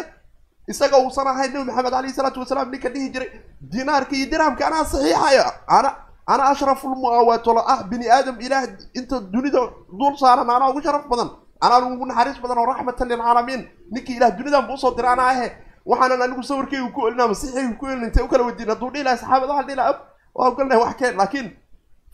[0.71, 3.29] isaga uusan ahayn nebi maxamed caleyhi salaatu wasalaam ninka dhihi jiray
[3.73, 5.45] dinaarka iyo dirhamka anaa saxiixaya.
[5.77, 5.89] Ana
[6.34, 8.63] ana ashrafulmuawaatolo ah bini aadam ilaah
[8.99, 9.62] inta dunida
[9.99, 11.29] dul saaran anaa ugu sharaf badan
[11.65, 13.62] anaan ugu naxariis badan oo raxmatan lilcaalamiin
[13.93, 15.47] ninkii ilaah dunidan buu u soo diray anaa ahe
[15.86, 19.17] waxaanan anigu sawirkaygu ku elina masiixaygu ku elina intay u kala wadiin hadduu dhihi lahay
[19.17, 19.93] saxaabada waxaan dhihi laha
[20.36, 21.47] waa ogolnahay wax keen laakiin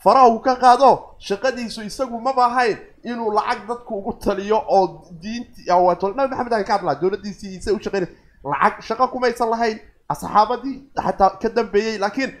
[0.04, 0.90] faraha uu ka qaado
[1.28, 4.84] shaqadiisu isagu maba ahayn inuu lacag dadku ugu taliyo oo
[5.22, 8.08] diinti wato nabi maxamed aan ka hadlaa dowladdiisii isa u shaqeynay
[8.44, 12.32] lacag shaqo kumaysan lahayn asxaabadii xataa ka dambeeyey laakiin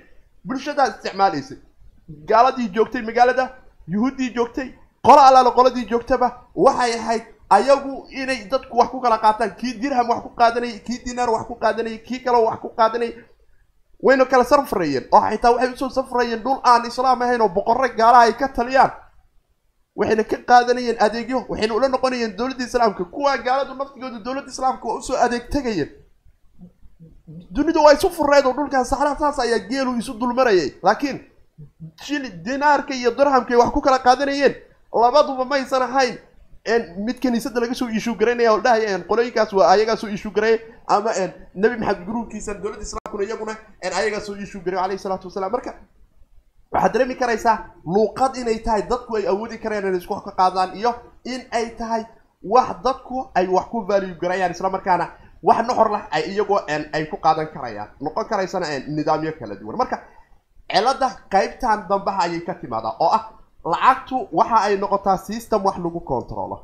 [0.44, 1.58] bulshadaa isticmaalaysay
[2.28, 3.48] gaaladii joogtay magaalada
[3.88, 4.68] yuhuuddii joogtay
[5.02, 10.08] qolo allaala qoladii joogtaba waxay ahayd ayagu inay dadku wax ku kala qaataan kii dirham
[10.10, 13.14] wax ku qaadanayay kii dinaar wax ku qaadanayay kii kaleo wax ku qaadanayay.
[14.02, 17.88] Wayna kala safrayeen oo xitaa waxay u soo safrayeen dhul aan islaam ahayn oo boqorre
[17.96, 18.90] gaalaha ay ka taliyaan
[19.98, 24.98] waxayna ka qaadanayeen adeegyo waxayna ula noqonayeen dowladda islaamka kuwaa gaaladu naftigooda dowladda islaamka waa
[25.00, 25.90] u soo adeeg tegayeen.
[27.54, 30.70] Dunidu waa isu fureed oo dhulkan saxraa saas ayaa geelu isu dulmarayay.
[30.82, 31.18] Laakiin
[32.44, 34.54] dinaarka iyo dirhamkay wax ku kala qaadanayeen
[35.02, 36.16] labaduba maysan ahayn.
[37.06, 41.10] Mid kaniisada laga soo iishuu garaynaya oo dhahaya qolooyinkaas waa ayagaa soo iishuu gareey ama
[41.54, 45.52] nebi maxamed guruubkiisa dowladda islaamkuna iyaguna ayagaa soo iishuu gareey alayhi salaatu wasalaam.
[45.52, 45.74] Marka
[46.72, 47.56] waxaad dareemi karaysaa
[47.94, 50.90] luuqad inay tahay dadku ay awoodi karayaan inay isku ka qaadaan iyo
[51.24, 52.02] in ay tahay
[52.42, 55.06] wax dadku ay wax ku value garayaan isla markaana
[55.42, 56.60] wax noxor lah ay iyagoo
[56.92, 57.88] ay ku qaadan karayaan.
[58.00, 59.76] Noqon karaysana nidaamyo kala duwan.
[59.76, 59.96] Marka
[60.70, 63.24] cilada qaybtan dambaha ayay ka timaadaa oo ah
[63.64, 66.56] lacagtu waxa ay noqotaa system wax lagu controlo.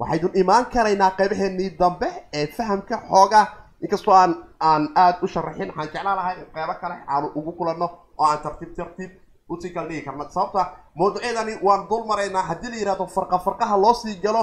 [0.00, 3.46] Waxaynu imaan karaynaa qaybaheenii dambe ee fahamka xoogaa.
[3.82, 7.86] Inkastoo aan aan aada u sharaxin waxaan jeclaan lahay qeybo kale aanu ugu kulanno
[8.18, 9.10] oo aan tartiib tartiib
[9.48, 10.62] u sii kala dhigi karna sababta
[10.96, 14.42] mawduucyadani waan dul maraynaa haddii la yidhahdo farqa farqaha loo sii galo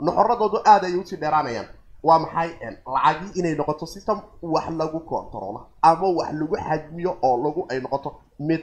[0.00, 1.68] noxoradoodu aad ayay u sii dheeraanayaan.
[2.02, 2.50] Waa maxay
[2.94, 8.10] lacagii inay noqoto system wax lagu controlo ama wax lagu xajmiyo oo lagu ay noqoto
[8.38, 8.60] mid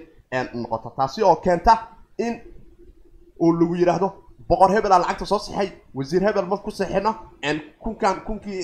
[0.54, 0.90] noqoto?
[0.98, 2.34] Taasi oo keenta in
[3.42, 4.12] uu lagu yidhaahdo
[4.50, 7.16] boqor hebel aa lacagta soo sixay wasiir hebel ma ku sixino
[7.84, 8.62] kunkan kunkii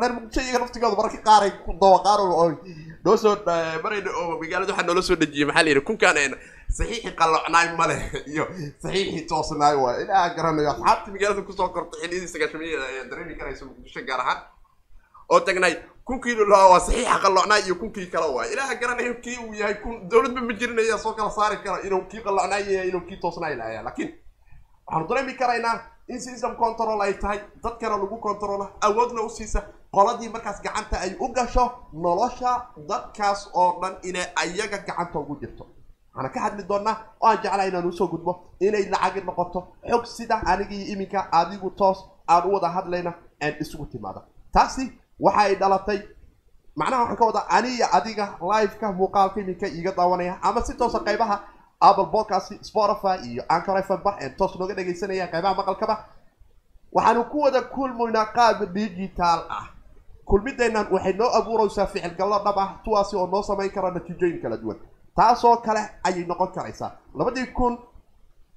[0.00, 2.46] reer muqdisho iyaga naftigooda mararka qaaray ku dawaqaar oo
[3.04, 3.34] noo soo
[3.84, 6.16] marayna oo magaalada waxaa noola soo dhejiyay maxaa la yidhi kunkan
[6.76, 7.96] saxiixii qallocnaay male
[8.32, 8.44] iyo
[8.82, 13.64] saxiixii toosnaay waay ilaa garanayo asxaabtii magaalada ku soo kortay xilliyadii sagaashamiyada ayaa dareemi karaysa
[13.68, 14.38] muqdisho gaar ahaan
[15.32, 19.74] oo tagnay kunkii waa saxiixa qallocnaay iyo kunkii kale waay ilaaha garanayo kii uu yahay
[19.82, 23.54] kun dowladba ma jirinaya soo kala saari kara inuu kii qallocnaay yahay inuu kii toosnaay
[23.60, 24.10] lahayaa laakiin
[24.86, 25.76] waxaanu dareemi karaynaa
[26.08, 29.62] in system control ay tahay dadkana lagu controlo awoodna u siisa
[29.92, 35.66] qoladii markaas gacanta ay u gasho nolosha dadkaas oo dhan inay ayaga gacanta ugu jirto.
[36.14, 39.60] Waxaana ka hadli doonaa oo aan jeclaa inaan u soo gudbo inay lacagi noqoto.
[39.90, 43.12] Xog sida anigii iminka adigu toos aan u wada hadlayna
[43.42, 44.22] aan isugu timaado.
[44.52, 46.00] Taasi waxa ay dhalatay.
[46.76, 51.40] Macnaha waxaan ka wadaa aniya adiga liveka muuqaalka iminka iiga daawanaya ama si toosa qaybaha
[51.88, 55.94] apple podcast spotify iyo anchor fm ba toos nooga dhegaysanaya qaybaha maqalkaba
[56.92, 59.66] waxaanu ku wada kulmaynaa qaab digital ah.
[60.24, 64.76] Kulmideennan waxay noo abuuraysaa ficilgallo dhab ah tuwaasi oo noo samayn kara natiijooyin kala duwan.
[65.16, 66.90] Taasoo kale ayay noqon karaysaa.
[67.14, 67.78] Labadii kun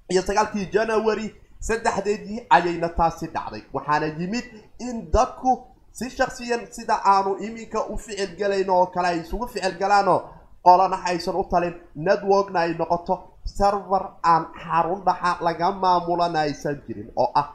[0.10, 3.64] iyo sagaalkii january saddexdeedii ayayna taasi dhacday.
[3.74, 4.46] Waxaana yimid
[4.80, 9.78] in dadku si shaksiyan sida aanu iminka u ficil galayno oo kale ay isugu ficil
[9.80, 10.22] galaanoo
[10.66, 13.16] qolana aysan u talin networkna ay noqoto
[13.58, 17.10] server aan xarun dhaxa laga maamulana aysan jirin.
[17.16, 17.48] Oo ah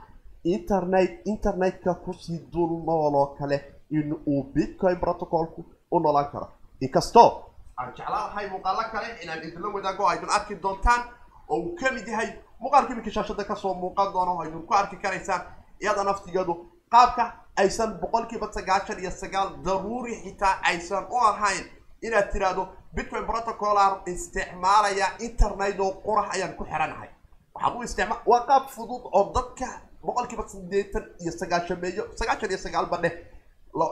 [0.44, 3.58] internet internetka ku sii dul nool oo kale
[3.90, 6.48] in uu bitcoin protocolku u noolaan karo.
[6.80, 7.28] Inkastoo
[7.76, 11.00] aan jeclaan lahay muuqaalo kale inaan idinla wadaago aydun arki doontaan
[11.48, 12.28] oo uu ka mid yahay
[12.60, 15.42] muuqaalka iminka shaashada ka soo muuqan doono o aydun ku arki karaysaan
[15.82, 16.54] iyada naftigeedu
[16.92, 17.24] qaabka
[17.56, 21.64] aysan boqolkiiba sagaashan iyo sagaal daruuri xitaa aysan u ahayn
[22.02, 22.62] inaad tiraahdo
[22.94, 27.08] bitcoin protocolaan isticmaalaya internet oo qurax ayaan ku xiranahay.
[27.54, 29.66] Waxaan u isticmaal waa qaab fudud oo dadka
[30.04, 33.14] boqolkiiba siddeetan iyo sagaashameeyo sagaashan iyo sagaalba dheh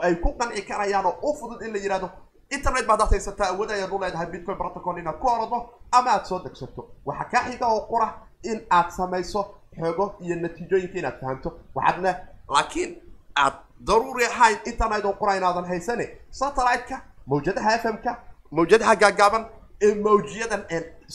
[0.03, 2.09] ay ku qanci karayaan oo u fudud in la yidhahdo
[2.51, 5.59] internet ba haddaad haysataa awood ayaad u leedahay bitcoin protocol inaad ku orado
[5.93, 6.83] ama aad soo degsato.
[7.07, 8.09] Waxaa kaa xiga oo qura
[8.43, 12.11] in aad samayso xogo iyo natiijooyinka inaad fahamto waxaadna
[12.49, 12.91] laakiin
[13.37, 13.55] aad
[13.87, 18.13] daruuri ahayn internet oo qura inaadan haysane satellite-ka mawjadaha f m-ka
[18.51, 19.45] mawjadaha gaagaaban
[19.87, 20.63] ee mawjiyadan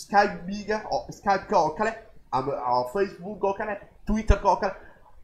[0.02, 1.91] skype-ga oo skype-ka oo kale
[2.32, 2.52] ama
[2.93, 3.74] facebook oo kale
[4.08, 4.74] twitter-ka oo kale.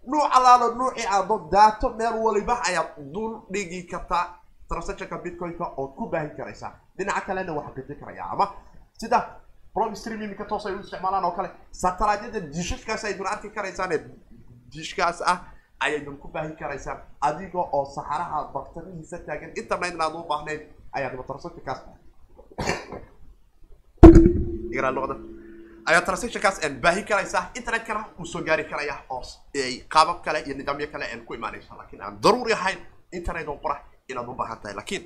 [0.07, 4.25] Nuuc alaalo nuucii aado daato meel waliba ayaad dul dhigi kartaa
[4.69, 8.45] transactionka bitcoin-ka ood ku baahin karaysaa dhinaca kalena waxaa gedi karaya ama
[8.99, 9.19] sida
[9.75, 13.99] blog stream iminka toos ay u isticmaalaan oo kale satellite-yada dishashkaas aydun arki karaysaan ee
[14.71, 15.37] dishkaas ah
[15.79, 16.97] ayaydun ku baahin karaysaan.
[17.21, 20.61] Adiga oo saxaraha baktarihiisa taagan internet inaad u baahnayn
[20.93, 21.79] ayaad transactionkaas
[25.89, 29.23] ayaa transactionkaas baahin karaysaa internetkana uu soo gaari karaya oo
[29.93, 32.79] qaabab kale iyo nidaamyo kale ku imaanaysa laakiin aan daruuri ahayn
[33.11, 33.75] internet oo qura
[34.07, 35.03] inaad u baahan tahay lakiin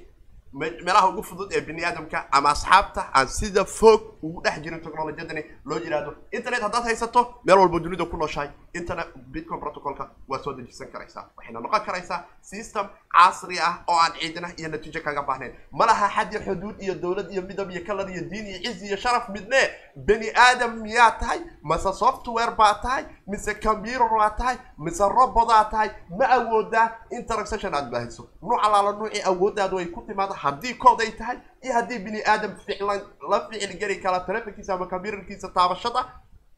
[0.53, 5.43] meelaha ugu fudud ee bini aadamka ama asxaabta aan sida fog ugu dhex jirin technolojiyadani
[5.65, 8.49] loo yidhaahdo internet haddaad haysato meel walba dunida ku nooshahay.
[8.73, 14.13] Internet bitcoin protocolka waad soo dejisan karaysaa waxayna noqon karaysaa system casri ah oo aan
[14.19, 15.53] ciidina iyo natiijo kaga baahnayn.
[15.71, 18.81] Ma laha xad iyo xuduud iyo dowlad iyo midab iyo kalar iyo diin iyo ciz
[18.83, 19.61] iyo sharaf midne.
[19.95, 21.39] Bani aadam miyaa tahay?
[21.63, 23.05] Mise software baa tahay?
[23.27, 24.57] Mise computer baa tahay?
[24.77, 25.89] Mise robodaa tahay?
[26.19, 28.29] Ma awoodaa in transaction aad baahiso.
[28.41, 32.55] Nuuc alaala nuucii awoodaadu ay ku timaada haddii kood ay tahay iyo haddii bini aadam
[32.65, 36.01] ficlan la ficil geli kara telefonkiisa ama computerkiisa taabashada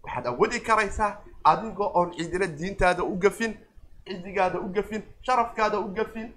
[0.03, 1.11] waxaad awoodi karaysaa
[1.43, 3.53] adigoo oon ciidina diintaada u gafin
[4.07, 6.33] cidigaada u gafin sharafkaada u gafin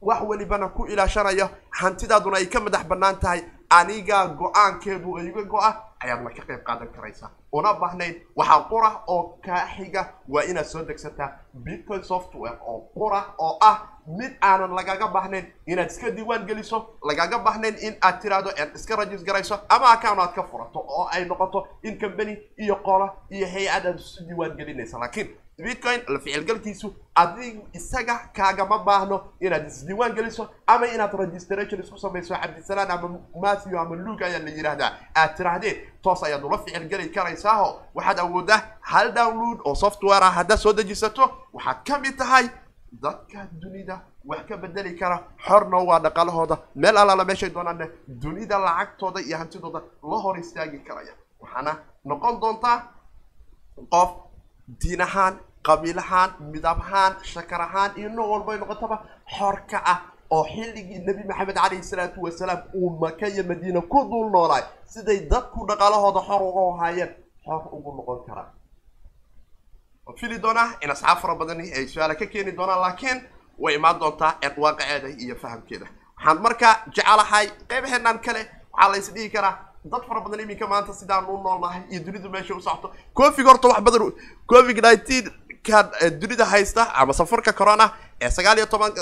[0.00, 5.70] wax welibana ku ilaashanaya hantidaaduna ay ka madax bannaan tahay anigaa go'aankeedu iga go-a
[6.00, 7.30] ayaadna ka qayb qaadan karaysaa.
[7.52, 13.24] Una baahnayn waxaa qura oo kaa xiga waa inaad soo degsataa bitcoin software oo qura
[13.38, 13.76] oo ah
[14.18, 18.96] mid aanan lagaga baahnayn inaad iska diiwaan geliso lagaga baahnayn in aad tiraahdo aad iska
[18.96, 23.46] rajis garayso ama account aad ka furato oo ay noqoto in company iyo qola iyo
[23.46, 30.12] hay'ad aad isu diiwaan gelinaysa laakiin bitcoin la ficilgalkiisu adig isaga kaagama baahno inaad isdiiwaan
[30.14, 35.34] geliso ama inaad registration isku samayso cabdisalaan ama matthew ama luke ayaa la yidhaahdaa aad
[35.36, 38.60] tiraahdeen toos ayaad ula ficilgeli karaysaaho waxaad awoodaa
[38.92, 41.24] hal download oo software ah haddaad soo dejisato
[41.56, 42.46] waxaad ka mid tahay
[43.02, 43.96] dadka dunida
[44.28, 45.16] wax ka bedeli kara.
[45.46, 46.56] Xorna waa dhaqaalahooda.
[46.74, 47.86] Meel alaala meeshay doonaanne
[48.22, 51.12] dunida lacagtooda iyo hantidooda la hor istaagi karaya.
[51.40, 51.72] Waxaana
[52.04, 52.78] noqon doontaa
[53.92, 54.10] qof
[54.80, 55.34] diin ahaan
[55.66, 58.96] qabiil ahaan midab ahaan shakar ahaan iyo nooc walba ay noqotaba
[59.36, 59.98] xor ka ah
[60.34, 64.62] oo xilligii nebi maxamed calayhi salaatu wasalaam uu maka iyo madiina ku dul noolaay.
[64.92, 67.10] Siday dadku dhaqaalahooda xor uga ahaayeen
[67.44, 68.48] xor ugu noqon karaan
[70.08, 73.18] waan fili doonaa in asxaab fara badani ay su'aala ka keeni doonaan laakiin
[73.58, 74.32] way imaan doontaa
[74.64, 75.86] waaqaceeda iyo fahamkeeda
[76.18, 78.42] waxaan markaa jecelahay qeybaheenaan kale
[78.72, 79.54] waxaa la is dhihi karaa
[79.92, 82.88] dad fara badan iminka maanta sidaan u noolnahay iyo dunidu meesha u socoto
[83.20, 84.12] covid horta wax badan
[84.52, 85.26] covid nineteen
[85.66, 85.86] kan
[86.20, 87.86] dunida haysta ama safarka corona
[88.20, 88.92] ee sagaal iyo toban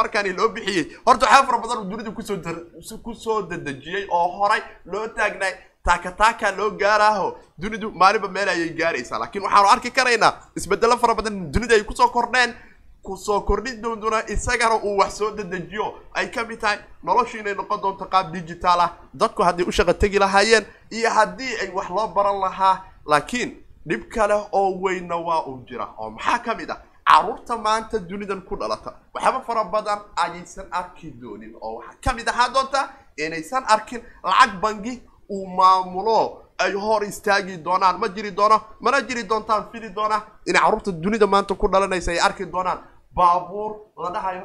[0.00, 4.62] markaani loo bixiyey horta waxaa fara badan dunida ku soo ku soo dadejiyey oo horay
[4.92, 5.52] loo taagnay
[5.84, 9.18] taakataaka loo gaaraaho dunidu maalinba meel ayay gaaraysaa.
[9.18, 12.54] Laakiin waxaanu arki karaynaa isbedelo fara badan dunida ay ku soo kordheen.
[13.02, 15.86] Kusoo kordhin doontuna isagana uu wax soo dedejiyo.
[16.14, 18.90] Ay ka mid tahay noloshu inay noqon doonto qaab digital ah.
[19.14, 22.84] Dadku hadday u shaqo tegi lahaayeen iyo haddii ay wax loo baran lahaa.
[23.06, 25.88] Laakiin dhib kale oo weyna waa uu jira.
[25.98, 26.78] Oo maxaa ka mid ah?
[27.04, 28.94] Carruurta maanta dunidan ku dhalata.
[29.14, 31.54] Waxyaaba fara badan ayaysan arki doonin.
[31.60, 37.56] Oo waxaa ka mid ahaa doonta inaysan arkin lacag bangi uu maamulo ay hor istaagi
[37.64, 37.98] doonaan.
[37.98, 40.22] Ma jiri doono mana jiri doontaan fili doona.
[40.46, 42.78] Inay carruurta dunida maanta ku dhalanaysa ay arki doonaan.
[43.14, 44.44] Baabuur la dhahayo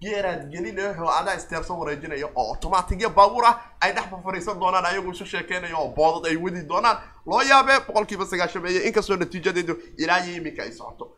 [0.00, 5.10] geeraad gelinayo oo adaa isteersan wareejinayo oo automatigya baabuur ah ay dhexba fariisan doonaan ayagu
[5.12, 6.96] isu sheekeynayo oo boodad ay wadi doonaan.
[7.26, 11.16] Loo yaabee boqolkiiba sagaashameeye inkastoo natiijadeedu ilaa iyo iminka ay socoto.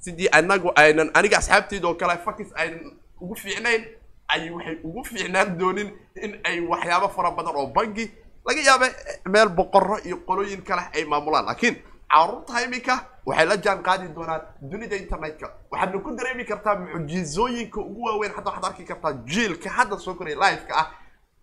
[0.00, 2.80] Sidii anagu aynan aniga asxaabteyda oo kale fakis aynan
[3.20, 3.84] ugu fiicnayn
[4.28, 5.90] ay waxay ugu fiicnaan doonin
[6.22, 8.10] in ay waxyaabo fara badan oo bangi
[8.46, 8.86] laga yaabe
[9.26, 11.44] meel boqorro iyo qolooyin kale ay maamulaan.
[11.46, 11.76] Laakiin
[12.10, 12.94] carruurta iminka
[13.26, 15.46] waxay la jaan qaadi doonaan dunida internetka.
[15.70, 18.32] Waxaadna ku dareemi kartaa mucjizooyinka ugu waaweyn.
[18.32, 20.86] Hadda waxaad arki kartaa jiilka hadda soo koraya liveka ah.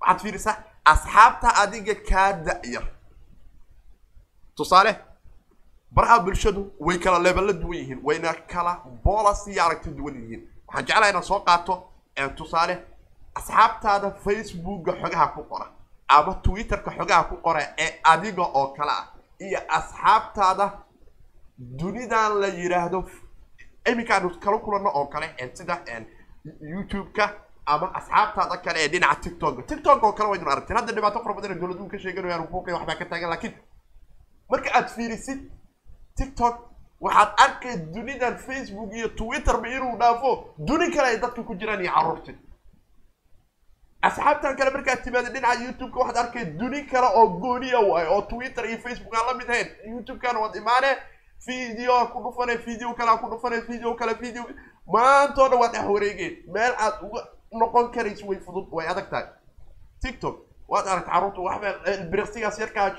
[0.02, 2.86] Waxaad fiirisaa asxaabta adiga kaa da-yar
[4.56, 4.95] tusaale
[5.91, 10.41] baraha bulshadu way kala leebala duwan yihiin wayna kala boolas aragti duwan yihiin.
[10.67, 11.74] Waxaan jeclaha inaan soo qaato
[12.38, 12.75] tusaale
[13.36, 15.67] asxaabtaada facebooka xogaha ku qora
[16.08, 19.06] ama twitterka xogaha ku qora ee adiga oo kale ah
[19.39, 20.65] iyo asxaabtaada
[21.80, 22.99] dunidan la yidhaahdo
[23.91, 25.75] iminkaanu kala kulanno oo kale sida
[26.73, 27.25] youtube-ka
[27.65, 31.51] ama asxaabtaada kale ee dhinaca tiktok tiktok oo kale waydun aragteen hadda dhibaato fara badan
[31.51, 33.54] ee dowladuhu ka sheeganayaan xuquuqiya waxbaa ka taagan laakiin
[34.51, 35.39] marka aad fiirisid
[36.17, 36.56] tiktok
[37.06, 40.32] waxaad arkay dunidan facebook iyo twitterba inuu dhaafo?
[40.58, 42.38] Duni kale ay dadka ku jiraan iyo carruurtii
[44.08, 48.65] asxaabtan kale markaad timaada dhinaca youtube-ka waxaad arkay duni kale oo gooniya waay oo twitter
[48.65, 49.68] iyo facebook aan la mid ahayn.
[49.94, 50.91] Youtube-kana waad imaane
[51.48, 54.44] video ku dhufane video kale ku dhufane video kale video
[54.94, 56.34] maantoo dhan waa dhex wareegeen.
[56.54, 59.28] Meel aad uga noqon karayso way fudud way adag tahay.
[60.02, 60.36] Tiktok
[60.68, 61.70] waad aragta carruurta waxba
[62.12, 62.96] biriqsigaas yarkaa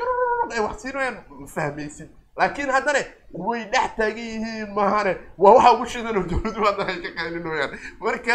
[0.55, 1.17] ay wax siinayaan
[1.55, 3.01] fahmaysid laakiin haddana
[3.33, 5.13] way dhex taagan yihiin mahane.
[5.39, 8.35] Waa waxa ugu shidan oo haddana ay ka qaylinooyaan marka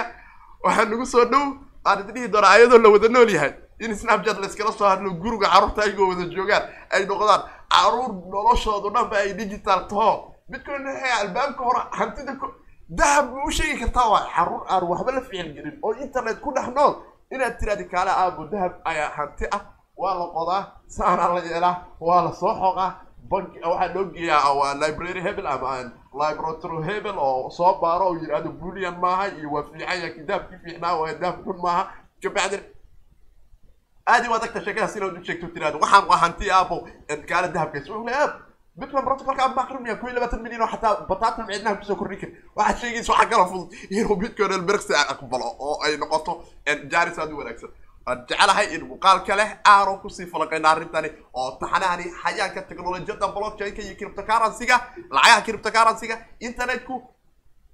[0.63, 1.45] waxaa nagu soo dhow
[1.85, 5.47] aan dhihi doonaa ayadoo la wada nool yahay in snapchat la iskala soo hadlo guriga
[5.53, 7.41] carruurta ayagoo wada joogaan ay noqdaan
[7.73, 10.11] carruur noloshoodu dhanba ay digital taho.
[10.49, 12.33] Bitcoin waxay albaabka hore hantida
[12.89, 16.51] dahab ma u sheegi kartaa waa carruur aan waxba la ficil gelin oo internet ku
[16.53, 16.93] dhex nool.
[17.31, 19.61] Inaad tiraadi kaale aabo dahab ayaa hanti ah
[19.97, 22.91] waa la qodaa saanaa la yeelaa waa la soo xoqaa
[23.31, 25.91] waxaa loo geeyaa library hebel ama
[26.21, 31.13] laboratory hebel oo soo baaro oo yidhaahdo bulian maaha iyo waa fiicanya kitaabkii fiicnaa waa
[31.21, 31.83] dahab xun maaha
[32.23, 32.63] kabacdin
[34.11, 36.77] aadi u adagta sheekadaas inaad u sheegto tiraahdo waxaan waa hanti aabo
[37.29, 38.33] kaale dahabkaas wuxuu leeyahay aab
[38.79, 42.19] bitcoin protocolka aan baqrinaya kun iyo labaatan milyan oo xataa bataatan cidnaha ku soo kordhin
[42.21, 46.33] kari waxaad sheegaysa waxaa kala fudud inuu bitcoin elbergsi aqbalo oo ay noqoto
[46.91, 47.69] jaaris aad u wanaagsan
[48.07, 53.95] jecelahay in muuqaalka leh aanu ku sii falaqayna arrintani oo taxanahani xayaanka technolojiyada blockchainka iyo
[53.99, 54.77] cryptocurrency-ga
[55.15, 56.95] lacagaha cryptocurrency-ga internetku.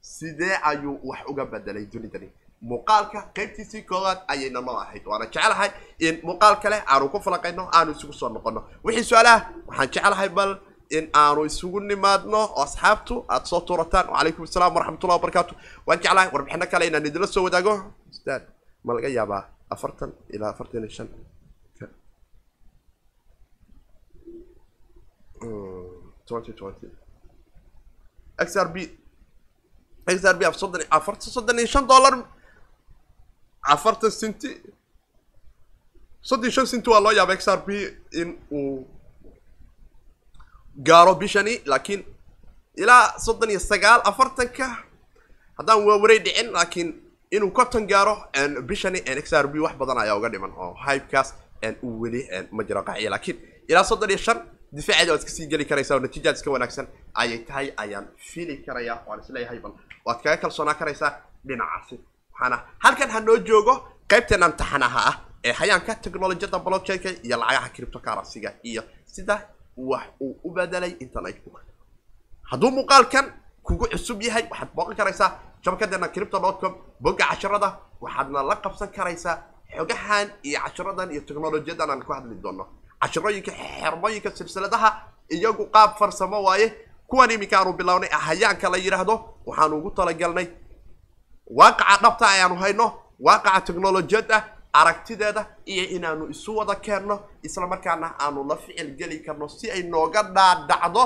[0.02, 2.30] Sidee ayuu wax uga bedelay dunidani
[2.62, 5.04] muuqaalka qaybtiisii koowaad ayayna noo ahayd.
[5.06, 9.90] Waana jecelahay in muuqaalka leh aanu ku falaqayno aanu isugu soo noqono wixii su'aalaha waxaan
[9.94, 10.52] jecelahay bal
[10.98, 12.40] in aanu isugu nimaadno.
[12.56, 14.08] Oo asxaabtu aada soo tuurataan.
[14.12, 15.54] Wacalaykum asalaam waraxmatullahi wabarakaatu
[15.88, 17.74] waan jeclahay warbixino kale inaan idinla soo wadaago.
[18.12, 18.44] Ustaad
[18.86, 21.10] ma laga yaabaa afartan ilaa afartan iyo shan
[26.28, 26.52] twenty
[28.40, 28.78] x r b
[30.08, 32.14] x r b soddon afartan soddon iyo shan dollar
[33.74, 34.50] afartan cinti
[36.22, 37.70] soddon iyo shan cinti waa loo yaaba x r b
[38.22, 38.86] in uu
[40.88, 42.02] gaaro bishani laakiin
[42.82, 44.68] ilaa soddon iyo sagaal afartanka
[45.58, 46.90] haddaan waawaray dhicin laakiin
[47.32, 48.16] inuu conton gaaro
[48.70, 51.34] bishani x wax badan ayaa uga dhiman oo hypekaas
[51.84, 53.38] uu weli ma jiro qaciya laakiin
[53.68, 54.38] ilaa soddon iyo shan
[54.76, 59.04] difaaceeda waad iska sii geli karaysaa oo natiijaad iska wanaagsan ayay tahay ayaan fili karayaa
[59.08, 59.74] waan is leeyahay bal
[60.06, 61.12] waad kaga kalsoonaa karaysaa
[61.48, 61.96] dhinacaasi.
[62.34, 63.74] Waxaana halkan ha noo joogo
[64.12, 69.36] qaybteen amtaxanaha ah ee hayaanka technolojiyada blockchainka iyo lacagaha cryptocurrency-ga iyo sida
[69.78, 71.50] wax uu u bedelay internetku
[72.50, 73.26] hadduu muuqaalkan
[73.63, 75.30] kugu cusub yahay waxaad booqan karaysaa
[75.63, 76.74] shabakadeena crypto dot com.
[77.00, 77.78] Bogga casharada.
[78.02, 79.36] Waxaadna la qabsan karaysaa
[79.76, 82.65] xogahan iyo casharadan iyo technolojiyadan aan ku hadli doono.
[83.02, 84.89] Cashirooyinka xermooyinka silsiladaha
[85.30, 86.67] iyagu qaab farsamo waaye.
[87.08, 89.15] Kuwan iminka aanu bilownay hayaanka la yidhaahdo
[89.46, 90.48] waxaanu ugu talagalnay.
[91.58, 92.86] Waaqaca dhabta ayaanu hayno
[93.20, 94.38] waaqaca technolojiyada
[94.74, 99.84] aragtideeda iyo inaanu isu wada keenno isla markaana aanu la ficil geli karno si ay
[99.84, 101.04] nooga dhaadhacdo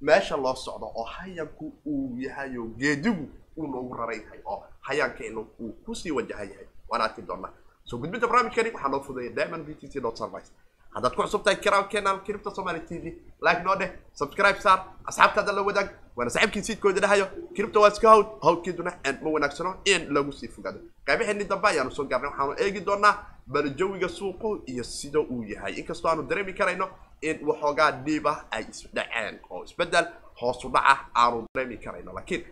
[0.00, 3.24] meesha loo socdo oo hayanku uu yahay oo geedigu
[3.58, 6.66] uu noogu raran yahay oo hayaankeenu uu ku sii wajahan yahay.
[6.88, 7.52] Waan arki doonaa.
[7.84, 10.50] Soo gudbinta barnaamijkani waxaa noo fudeeya diamond b t c dot service.
[10.94, 13.04] Haddaad ku cusub tahay kiraankeena kiribta somali t v
[13.46, 18.08] like noo dheh subscribe saar asxaabtaada la wadaag waana saaxiibkii siidkooda dhahayo kiribta waa iska
[18.08, 18.92] hawd hawdkeeduna
[19.22, 20.80] ma wanaagsano in lagu sii fogaado.
[21.06, 23.14] Qaybaheeni dambe ayaanu soo gaarnay waxaanu eegi doonaa
[23.46, 25.74] bal jawiga suuqu iyo sida uu yahay.
[25.80, 26.88] Inkastoo aanu dareemi karayno
[27.20, 30.06] in waxoogaa dhiib ah ay isdhaceen oo isbeddel
[30.40, 32.12] hoosu dhaca aanu dareemi karayno.
[32.12, 32.44] Laakiin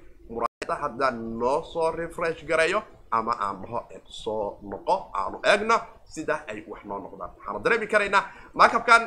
[0.83, 3.81] haddaan noo soo refresh gareeyo ama aan dhaho
[4.22, 8.24] soo noqo aanu eegno sida ay wax noo noqdaan waxaanu dareemi karaynaa
[8.55, 9.02] maakabkan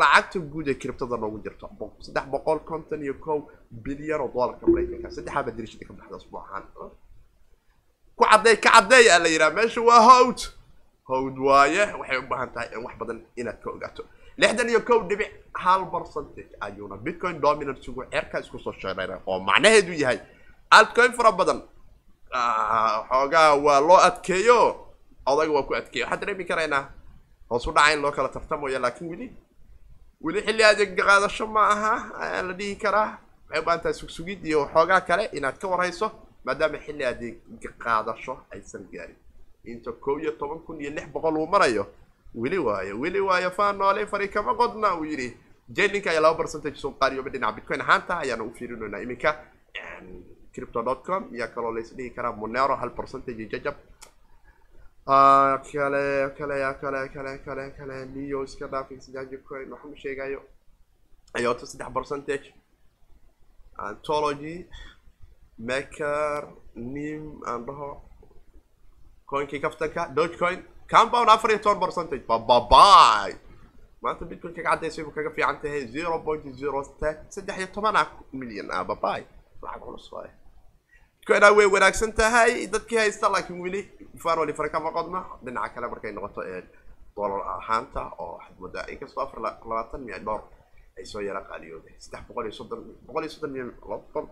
[0.00, 1.66] lacagta guud ee kiribtada noogu jirto
[2.00, 3.38] saddex boqol konton iyo kow
[3.84, 6.64] bilyan oo doolarka maraykanka saddexaaba dirishada ka baxda usbuucan
[8.16, 10.38] ku caddeey ka caddeey aa la yidhaha meesha waa hawd
[11.08, 14.02] hawd waaye waxay u baahan tahay wax badan inaad ka ogaato
[14.40, 15.30] lixdan iyo kow dhibic
[15.62, 20.18] hal percentage ayuuna bitcoin dominansigu ceerka isku soo sheerayna oo macnaheedu yahay
[20.70, 21.62] altcoin fara badan.
[23.08, 24.60] Xoogaa waa loo adkeeyo?
[25.26, 26.04] Odaga waa ku adkeeyo.
[26.06, 26.84] Waxaan dareemi karaynaa.
[27.50, 29.32] Hoos u dhaca in loo kala tartamayo laakiin weli
[30.20, 33.18] weli xilli adeeg qaadasho ma aha ayaa la dhihi karaa.
[33.48, 36.10] Waxay u baahan tahay sugsugid iyo xoogaa kale inaad ka warhayso
[36.44, 37.36] maadaama xilli adeeg
[37.78, 39.16] qaadasho aysan gaarin.
[39.64, 41.86] Inta kow iyo toban kun iyo lix boqol uu marayo
[42.34, 45.36] weli waayo weli waayo faan noole fari kama qodna uu yidhi.
[45.70, 49.30] Jailinka ayaa laba percentage soo qaariyoba dhinaca bitcoin ahaanta ayaana u fiirinaynaa iminka
[50.58, 53.76] crypto dot com iyo kaloo la isdhihi karaa monero hal percentage jajab
[55.10, 56.04] Ah, kale
[56.36, 60.40] kale kale kale kale kale neo iska dhaafay sidaji coin waxma sheegayo
[61.36, 62.46] ayota saddex percentage
[63.86, 64.56] antology
[65.68, 66.40] maker
[66.94, 67.90] nim aan dhaho
[69.30, 70.60] coinkii kaftanka dogecoin
[70.92, 73.32] compound afar iyo toban percentage bababay
[74.02, 78.06] maanta bitcoinka ka caddaysay buu kaga fiican tahay zero point zero saddex iyo toban ah
[78.40, 80.30] milyan ah lacag culus waaye
[81.28, 82.66] bitcoina way wanaagsan tahay.
[82.72, 83.82] Dadkii haysta laakiin weli
[84.22, 86.62] faan wali qodna dhinaca kale markay noqoto ee
[87.16, 90.42] dollar ahaanta oo moodaa inkastoo afar la- labaatan miya dhowr
[90.98, 94.26] ay soo yara qaaliyooday saddex boqol iyo soddon boqol iyo soddon miya labaatan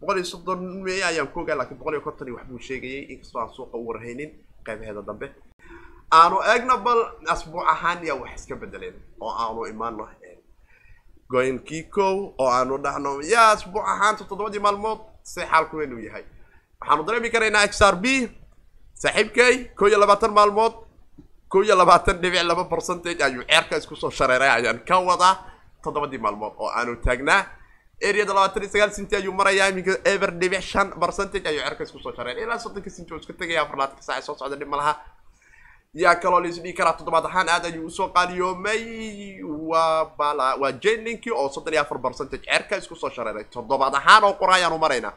[0.00, 3.02] boqol iyo soddon miya ayaan ku ogaa laakiin boqol iyo konton iyo waxbuu sheegayay.
[3.12, 4.30] Inkastoo aan suuqa u warhaynin
[4.66, 5.32] qaybaheeda dambe.
[6.12, 10.08] Aanu eegna bal asbuuc ahaan yaa wax iska bedeleen oo aanu imaano
[11.30, 16.24] goynkii kow oo aanu dhahno yaa asbuuc ahaanta toddobadii maalmood see xaalku inuu yahay
[16.84, 18.06] waxaanu dareemi karaynaa x r b
[19.02, 20.74] saaxiibkay kow iyo labaatan maalmood
[21.48, 25.34] kow iyo labaatan dhibic laba percentage ayuu ceerka isku soo shareeray ayaan ka wadaa
[25.82, 27.46] toddobadii maalmood oo aanu taagnaa.
[28.08, 31.98] Areada labaatan iyo sagaal sinti ayuu marayaa iminka ever dhibic shan percentage ayuu ceerka isku
[31.98, 32.42] soo shareeray.
[32.44, 34.94] Ilaa soddonka sinti oo iska tegaya afar labaatanka saac soo socda dhib ma laha.
[35.94, 38.82] Yaa kaloo la isdhihi karaa toddobaad ahaan aad ayuu u soo qaaliyoomay.
[39.44, 43.44] Waa bala waa jeninkii oo soddon iyo afar percentage ceerka isku soo shareeray.
[43.44, 45.12] Toddobaad ahaan oo qora ayaanu maraynaa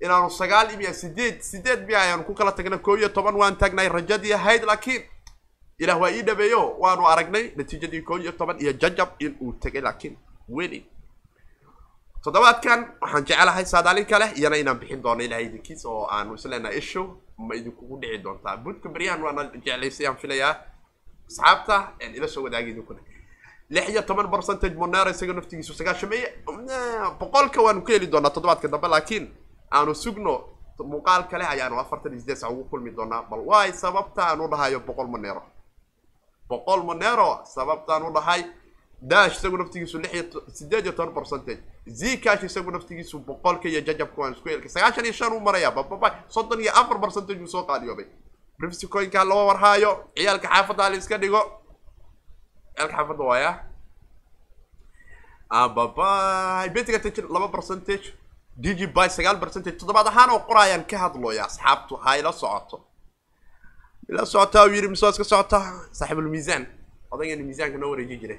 [0.00, 3.88] inaanu sagaal imiya sideed sideed miya ayaanu ku kala tagnay koo iyo toban waan taagnay
[3.88, 5.02] rajadii ahayd laakiin
[5.78, 9.82] ilaah waa ii dhabeeyo waanu aragnay natiijadii koo iyo toban iyo jajab in uu tegay
[9.82, 10.16] laakiin
[10.48, 10.86] weli.
[12.24, 17.06] Toddobaadkan waxaan jecelahay saadaalin kale iyana inaan bixin doono ilahay idinkiis oo aanu isleenahay ishow
[17.38, 18.56] ma idinkugu dhici doontaa.
[18.56, 20.54] Budka beryahan waana jeclaysay aan filayaa.
[21.28, 23.00] Asxaabta ila soo wadaagi idinkuna
[23.70, 26.28] lix iyo toban percentage monero isaga naftigiisu sagaashameeye
[27.20, 29.28] boqolka waanu ka heli doonaa toddobaadka dambe laakiin
[29.76, 30.34] aanu sugno
[30.78, 34.80] muuqaal kale ayaanu afartan iyo sideed ugu kulmi doonaa bal waay sababta aan u dhahayo
[34.80, 35.42] boqol monero
[36.48, 38.42] boqol monero sababtaan u dhahay
[39.00, 41.62] dash isagu naftigiisu lix iyo iyo toban percentage.
[41.86, 46.24] Zcash isagu naftigiisu boqolka iyo jajabka waan isku helkay sagaashan iyo shan uu maraya bababa
[46.28, 48.06] soddon iyo afar percentage uu soo qaadiyoobay
[48.58, 51.42] privacy coinka loo warhaayo ciyaalka xaafadda ha la iska dhigo.
[52.74, 53.50] Ciyaalka xaafadda waaya
[55.50, 58.14] ababay betiga tajir laba percentage
[58.62, 62.76] digiby sagaal percentage toddobaad ahaan oo qorayaan ka hadlooya asxaabtu ha ila socoto
[64.10, 65.64] ila socotaa uu yidhi mise waa iska socotaa
[65.98, 66.64] saaxibul miisaan.
[67.10, 68.38] Odaygan miisaanka noo wareeji jiray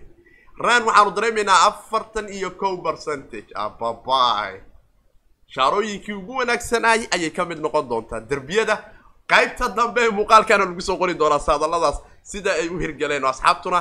[0.65, 3.49] ran waxaanu dareemaynaa afartan iyo kow percentage.
[3.55, 4.53] Ababay
[5.53, 8.19] shaarooyinkii ugu wanaagsanay ayay ka mid noqon doontaa.
[8.29, 8.75] Derbiyada
[9.31, 11.97] qaybta dambe ee muuqaalkana lagu soo qori doonaa saadaladaas
[12.31, 13.79] sida ay u hirgaleen oo asxaabtuna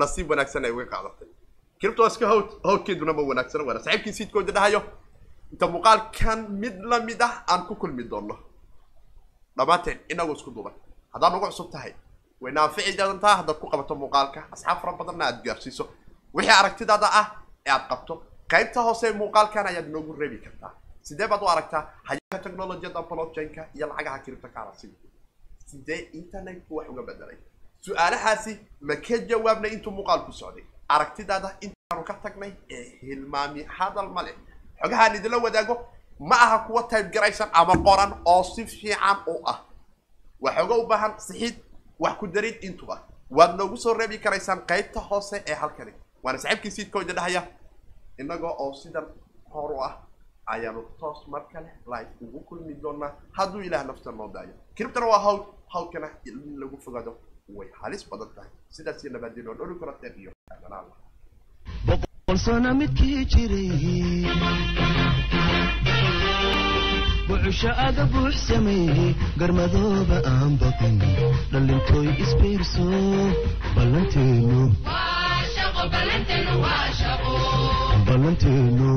[0.00, 1.28] nasiib wanaagsan ay uga qaadatay
[1.80, 4.80] criptoska hawd hawdkeeduna ma wanaagsana waana saaxiibkii siidkooda dhahayo
[5.52, 8.36] inta muuqaalkan mid la mid ah aan ku kulmi doono
[9.56, 10.74] dhammaanteen inagu isku duuban
[11.12, 11.94] haddaad nagu cusub tahay
[12.64, 14.40] anfici doontaa haddaad ku qabato muuqaalka.
[14.52, 15.84] Asxaab fara badanna aad gaarsiiso.
[16.34, 17.26] Wixii aragtidaada ah
[17.66, 18.14] ee aad qabto
[18.52, 20.72] qaybta hoose muuqaalkan ayaad noogu reebi kartaa.
[21.02, 21.82] Sidee baad u aragtaa?
[22.08, 24.86] Hayaanka technologiyada blockchain-ka iyo lacagaha cryptocurrency.
[25.70, 27.38] Sidee internetku wax uga bedelay
[27.84, 28.52] su'aalahaasi
[28.88, 30.64] ma ka jawaabnay intuu muuqaalku socday.
[30.94, 34.36] Aragtidaada intaanu ka tagnay ee hilmaami hadal ma leh
[34.82, 35.74] xogahaan idinla wadaago.
[36.18, 39.58] Ma aha kuwa type garaysan ama qoran oo si fiican u ah.
[40.40, 41.56] Waxooga u baahan sixid
[41.98, 42.96] wax ku darid intuba.
[43.30, 45.92] Waad noogu soo reebi karaysaan qaybta hoose ee halkani.
[46.22, 47.42] Waana saaxiibkii siidkooda dhahaya
[48.18, 49.06] innagoo oo sidan
[49.52, 49.94] hor u ah
[50.46, 53.12] ayaanu toos mar kale live ugu kulmi doonaa.
[53.32, 54.54] Hadduu ilaah nafta noo daayo.
[54.74, 57.16] Kiribtana waa hawd hawdkana in lagu fogaado
[57.48, 58.50] way halis badan tahay.
[58.68, 60.30] Sidaas iyo nabaadeen oo dhori karateen iyo
[62.36, 64.28] kalsoona midkii jiray
[67.28, 69.10] buuxsho aga buux sameeyey
[69.40, 70.96] garmadooba aan baqin
[71.52, 72.86] dhallintooy isbiirso
[73.76, 74.60] ballanteenu
[78.08, 78.90] ballanteenu